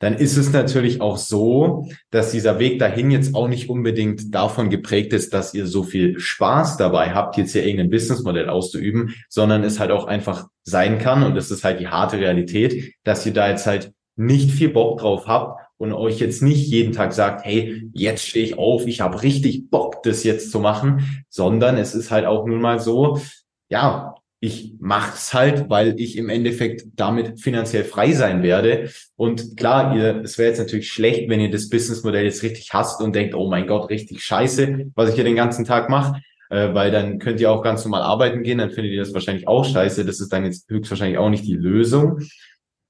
dann 0.00 0.14
ist 0.14 0.36
es 0.36 0.52
natürlich 0.52 1.00
auch 1.00 1.18
so, 1.18 1.86
dass 2.10 2.32
dieser 2.32 2.58
Weg 2.58 2.78
dahin 2.78 3.10
jetzt 3.10 3.34
auch 3.34 3.48
nicht 3.48 3.68
unbedingt 3.68 4.34
davon 4.34 4.70
geprägt 4.70 5.12
ist, 5.12 5.32
dass 5.32 5.54
ihr 5.54 5.66
so 5.66 5.82
viel 5.82 6.18
Spaß 6.18 6.78
dabei 6.78 7.14
habt, 7.14 7.36
jetzt 7.36 7.52
hier 7.52 7.64
irgendein 7.64 7.90
Businessmodell 7.90 8.48
auszuüben, 8.48 9.14
sondern 9.28 9.62
es 9.62 9.78
halt 9.78 9.90
auch 9.90 10.06
einfach 10.06 10.48
sein 10.64 10.98
kann, 10.98 11.22
und 11.22 11.34
das 11.34 11.50
ist 11.50 11.64
halt 11.64 11.80
die 11.80 11.88
harte 11.88 12.18
Realität, 12.18 12.94
dass 13.04 13.24
ihr 13.26 13.32
da 13.32 13.48
jetzt 13.48 13.66
halt 13.66 13.92
nicht 14.16 14.50
viel 14.50 14.70
Bock 14.70 14.98
drauf 14.98 15.26
habt 15.26 15.60
und 15.76 15.92
euch 15.92 16.18
jetzt 16.18 16.42
nicht 16.42 16.66
jeden 16.68 16.92
Tag 16.92 17.12
sagt, 17.12 17.44
hey, 17.44 17.90
jetzt 17.92 18.26
stehe 18.26 18.44
ich 18.44 18.58
auf, 18.58 18.86
ich 18.86 19.02
habe 19.02 19.22
richtig 19.22 19.70
Bock, 19.70 20.02
das 20.02 20.24
jetzt 20.24 20.50
zu 20.50 20.60
machen, 20.60 21.24
sondern 21.28 21.76
es 21.76 21.94
ist 21.94 22.10
halt 22.10 22.24
auch 22.24 22.46
nun 22.46 22.60
mal 22.60 22.80
so, 22.80 23.20
ja, 23.68 24.14
ich 24.40 24.72
mach's 24.80 25.34
halt, 25.34 25.68
weil 25.68 26.00
ich 26.00 26.16
im 26.16 26.30
Endeffekt 26.30 26.86
damit 26.96 27.40
finanziell 27.40 27.84
frei 27.84 28.12
sein 28.12 28.42
werde. 28.42 28.90
Und 29.16 29.58
klar, 29.58 29.94
ihr, 29.94 30.22
es 30.24 30.38
wäre 30.38 30.48
jetzt 30.48 30.58
natürlich 30.58 30.90
schlecht, 30.90 31.28
wenn 31.28 31.40
ihr 31.40 31.50
das 31.50 31.68
Businessmodell 31.68 32.24
jetzt 32.24 32.42
richtig 32.42 32.72
hasst 32.72 33.02
und 33.02 33.14
denkt, 33.14 33.34
oh 33.34 33.50
mein 33.50 33.66
Gott, 33.66 33.90
richtig 33.90 34.22
scheiße, 34.22 34.92
was 34.94 35.10
ich 35.10 35.14
hier 35.14 35.24
den 35.24 35.36
ganzen 35.36 35.66
Tag 35.66 35.90
mache. 35.90 36.22
Äh, 36.48 36.74
weil 36.74 36.90
dann 36.90 37.18
könnt 37.18 37.40
ihr 37.40 37.50
auch 37.50 37.62
ganz 37.62 37.84
normal 37.84 38.02
arbeiten 38.02 38.42
gehen, 38.42 38.58
dann 38.58 38.70
findet 38.70 38.92
ihr 38.92 39.00
das 39.00 39.14
wahrscheinlich 39.14 39.46
auch 39.46 39.64
scheiße. 39.64 40.04
Das 40.06 40.20
ist 40.20 40.32
dann 40.32 40.44
jetzt 40.44 40.68
höchstwahrscheinlich 40.70 41.18
auch 41.18 41.30
nicht 41.30 41.44
die 41.44 41.54
Lösung. 41.54 42.20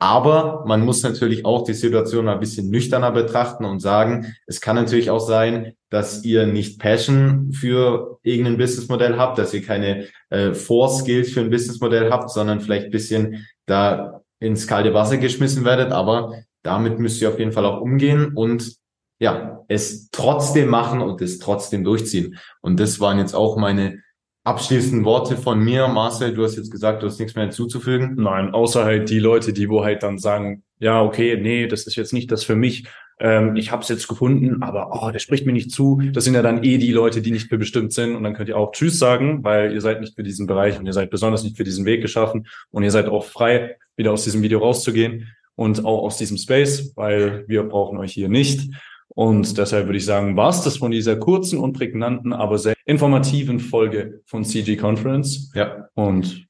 Aber 0.03 0.65
man 0.67 0.83
muss 0.83 1.03
natürlich 1.03 1.45
auch 1.45 1.63
die 1.63 1.75
Situation 1.75 2.27
ein 2.27 2.41
bisschen 2.41 2.71
nüchterner 2.71 3.13
betrachten 3.13 3.67
und 3.67 3.81
sagen, 3.81 4.35
es 4.47 4.63
kann 4.63 4.77
natürlich 4.77 5.11
auch 5.11 5.21
sein, 5.21 5.75
dass 5.91 6.25
ihr 6.25 6.47
nicht 6.47 6.81
Passion 6.81 7.53
für 7.53 8.19
irgendein 8.23 8.57
Businessmodell 8.57 9.19
habt, 9.19 9.37
dass 9.37 9.53
ihr 9.53 9.63
keine 9.63 10.07
äh, 10.31 10.55
Skills 10.55 11.33
für 11.33 11.41
ein 11.41 11.51
Businessmodell 11.51 12.11
habt, 12.11 12.31
sondern 12.31 12.63
vielleicht 12.63 12.91
bisschen 12.91 13.47
da 13.67 14.23
ins 14.39 14.67
kalte 14.67 14.95
Wasser 14.95 15.19
geschmissen 15.19 15.67
werdet. 15.67 15.93
Aber 15.93 16.33
damit 16.63 16.99
müsst 16.99 17.21
ihr 17.21 17.29
auf 17.29 17.39
jeden 17.39 17.53
Fall 17.53 17.67
auch 17.67 17.83
umgehen 17.83 18.33
und 18.35 18.77
ja, 19.19 19.65
es 19.69 20.09
trotzdem 20.11 20.69
machen 20.69 21.03
und 21.03 21.21
es 21.21 21.39
trotzdem 21.39 21.85
durchziehen. 21.85 22.39
Und 22.63 22.81
das 22.81 23.01
waren 23.01 23.19
jetzt 23.19 23.35
auch 23.35 23.59
meine 23.59 23.99
abschließenden 24.45 25.05
Worte 25.05 25.37
von 25.37 25.61
mir. 25.61 25.89
Marcel, 25.89 26.35
du 26.35 26.45
hast 26.45 26.57
jetzt 26.57 26.71
gesagt, 26.71 27.03
du 27.03 27.07
hast 27.07 27.19
nichts 27.19 27.35
mehr 27.35 27.45
hinzuzufügen. 27.45 28.15
Nein, 28.17 28.53
außer 28.55 28.85
halt 28.85 29.11
die 29.11 29.19
Leute, 29.19 29.53
die 29.53 29.69
wo 29.69 29.85
halt 29.85 30.03
dann 30.03 30.19
sagen, 30.19 30.63
ja, 30.79 31.03
okay, 31.03 31.39
nee, 31.41 31.67
das 31.67 31.87
ist 31.87 31.97
jetzt 31.97 32.13
nicht 32.13 32.31
das 32.33 32.43
für 32.43 32.57
mich. 32.57 32.87
Ähm, 33.21 33.55
ich 33.57 33.71
habe 33.71 33.83
es 33.83 33.89
jetzt 33.89 34.09
gefunden, 34.09 34.63
aber 34.63 34.91
oh, 34.93 35.11
der 35.11 35.19
spricht 35.19 35.45
mir 35.45 35.53
nicht 35.53 35.71
zu. 35.71 36.01
Das 36.13 36.25
sind 36.25 36.35
ja 36.35 36.43
dann 36.43 36.65
eh 36.65 36.79
die 36.79 36.93
Leute, 36.93 37.21
die 37.21 37.33
nicht 37.33 37.49
für 37.51 37.59
bestimmt 37.59 37.93
sind. 37.93 38.17
Und 38.17 38.23
dann 38.25 38.35
könnt 38.35 38.49
ihr 38.49 38.57
auch 38.57 38.73
Tschüss 38.73 38.99
sagen, 38.99 39.45
weil 39.45 39.75
ihr 39.75 39.81
seid 39.83 40.01
nicht 40.01 40.17
für 40.17 40.23
diesen 40.23 40.47
Bereich 40.47 40.79
und 40.79 40.87
ihr 40.87 40.95
seid 40.95 41.11
besonders 41.11 41.45
nicht 41.45 41.59
für 41.59 41.65
diesen 41.65 41.85
Weg 41.85 42.01
geschaffen. 42.01 42.47
Und 42.71 42.83
ihr 42.83 42.91
seid 42.91 43.09
auch 43.09 43.25
frei, 43.25 43.77
wieder 43.97 44.13
aus 44.13 44.25
diesem 44.25 44.41
Video 44.43 44.61
rauszugehen 44.61 45.29
und 45.55 45.85
auch 45.85 46.03
aus 46.03 46.17
diesem 46.17 46.39
Space, 46.39 46.95
weil 46.97 47.45
wir 47.47 47.63
brauchen 47.65 47.99
euch 47.99 48.15
hier 48.15 48.31
nicht. 48.31 48.71
Und 49.15 49.59
deshalb 49.59 49.87
würde 49.87 49.99
ich 49.99 50.05
sagen, 50.05 50.37
war 50.37 50.51
es 50.51 50.63
das 50.63 50.77
von 50.77 50.91
dieser 50.91 51.17
kurzen 51.17 51.59
und 51.59 51.73
prägnanten, 51.73 52.33
aber 52.33 52.59
sehr 52.59 52.75
informativen 52.85 53.59
Folge 53.59 54.23
von 54.25 54.45
CG 54.45 54.77
Conference. 54.77 55.51
Ja. 55.55 55.89
Und 55.95 56.47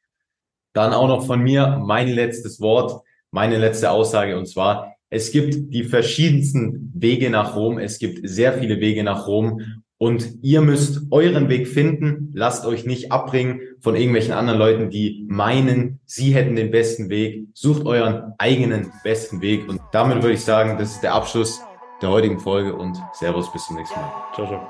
dann 0.73 0.93
auch 0.93 1.09
noch 1.09 1.27
von 1.27 1.41
mir 1.41 1.81
mein 1.85 2.09
letztes 2.09 2.61
Wort, 2.61 3.03
meine 3.31 3.59
letzte 3.59 3.91
Aussage, 3.91 4.39
und 4.39 4.47
zwar, 4.47 4.95
es 5.09 5.33
gibt 5.33 5.75
die 5.75 5.83
verschiedensten 5.83 6.93
Wege 6.95 7.31
nach 7.31 7.57
Rom. 7.57 7.79
Es 7.79 7.99
gibt 7.99 8.21
sehr 8.29 8.53
viele 8.53 8.81
Wege 8.81 9.03
nach 9.03 9.27
Rom. 9.27 9.83
Und 9.99 10.39
ihr 10.43 10.61
müsst 10.61 11.03
euren 11.11 11.49
Weg 11.49 11.67
finden. 11.67 12.31
Lasst 12.33 12.65
euch 12.65 12.87
nicht 12.87 13.11
abbringen 13.11 13.61
von 13.81 13.97
irgendwelchen 13.97 14.33
anderen 14.33 14.59
Leuten, 14.59 14.89
die 14.89 15.27
meinen, 15.29 15.99
sie 16.07 16.33
hätten 16.33 16.55
den 16.55 16.71
besten 16.71 17.11
Weg. 17.11 17.49
Sucht 17.55 17.85
euren 17.85 18.33
eigenen 18.39 18.93
besten 19.03 19.41
Weg. 19.43 19.69
Und 19.69 19.81
damit 19.93 20.23
würde 20.23 20.35
ich 20.35 20.45
sagen, 20.45 20.79
das 20.79 20.93
ist 20.93 21.03
der 21.03 21.15
Abschluss 21.15 21.61
der 22.01 22.11
heutigen 22.11 22.39
Folge 22.39 22.75
und 22.75 23.03
Servus, 23.13 23.51
bis 23.53 23.67
zum 23.67 23.77
nächsten 23.77 24.01
Mal. 24.01 24.11
Ciao, 24.35 24.47
ciao. 24.47 24.61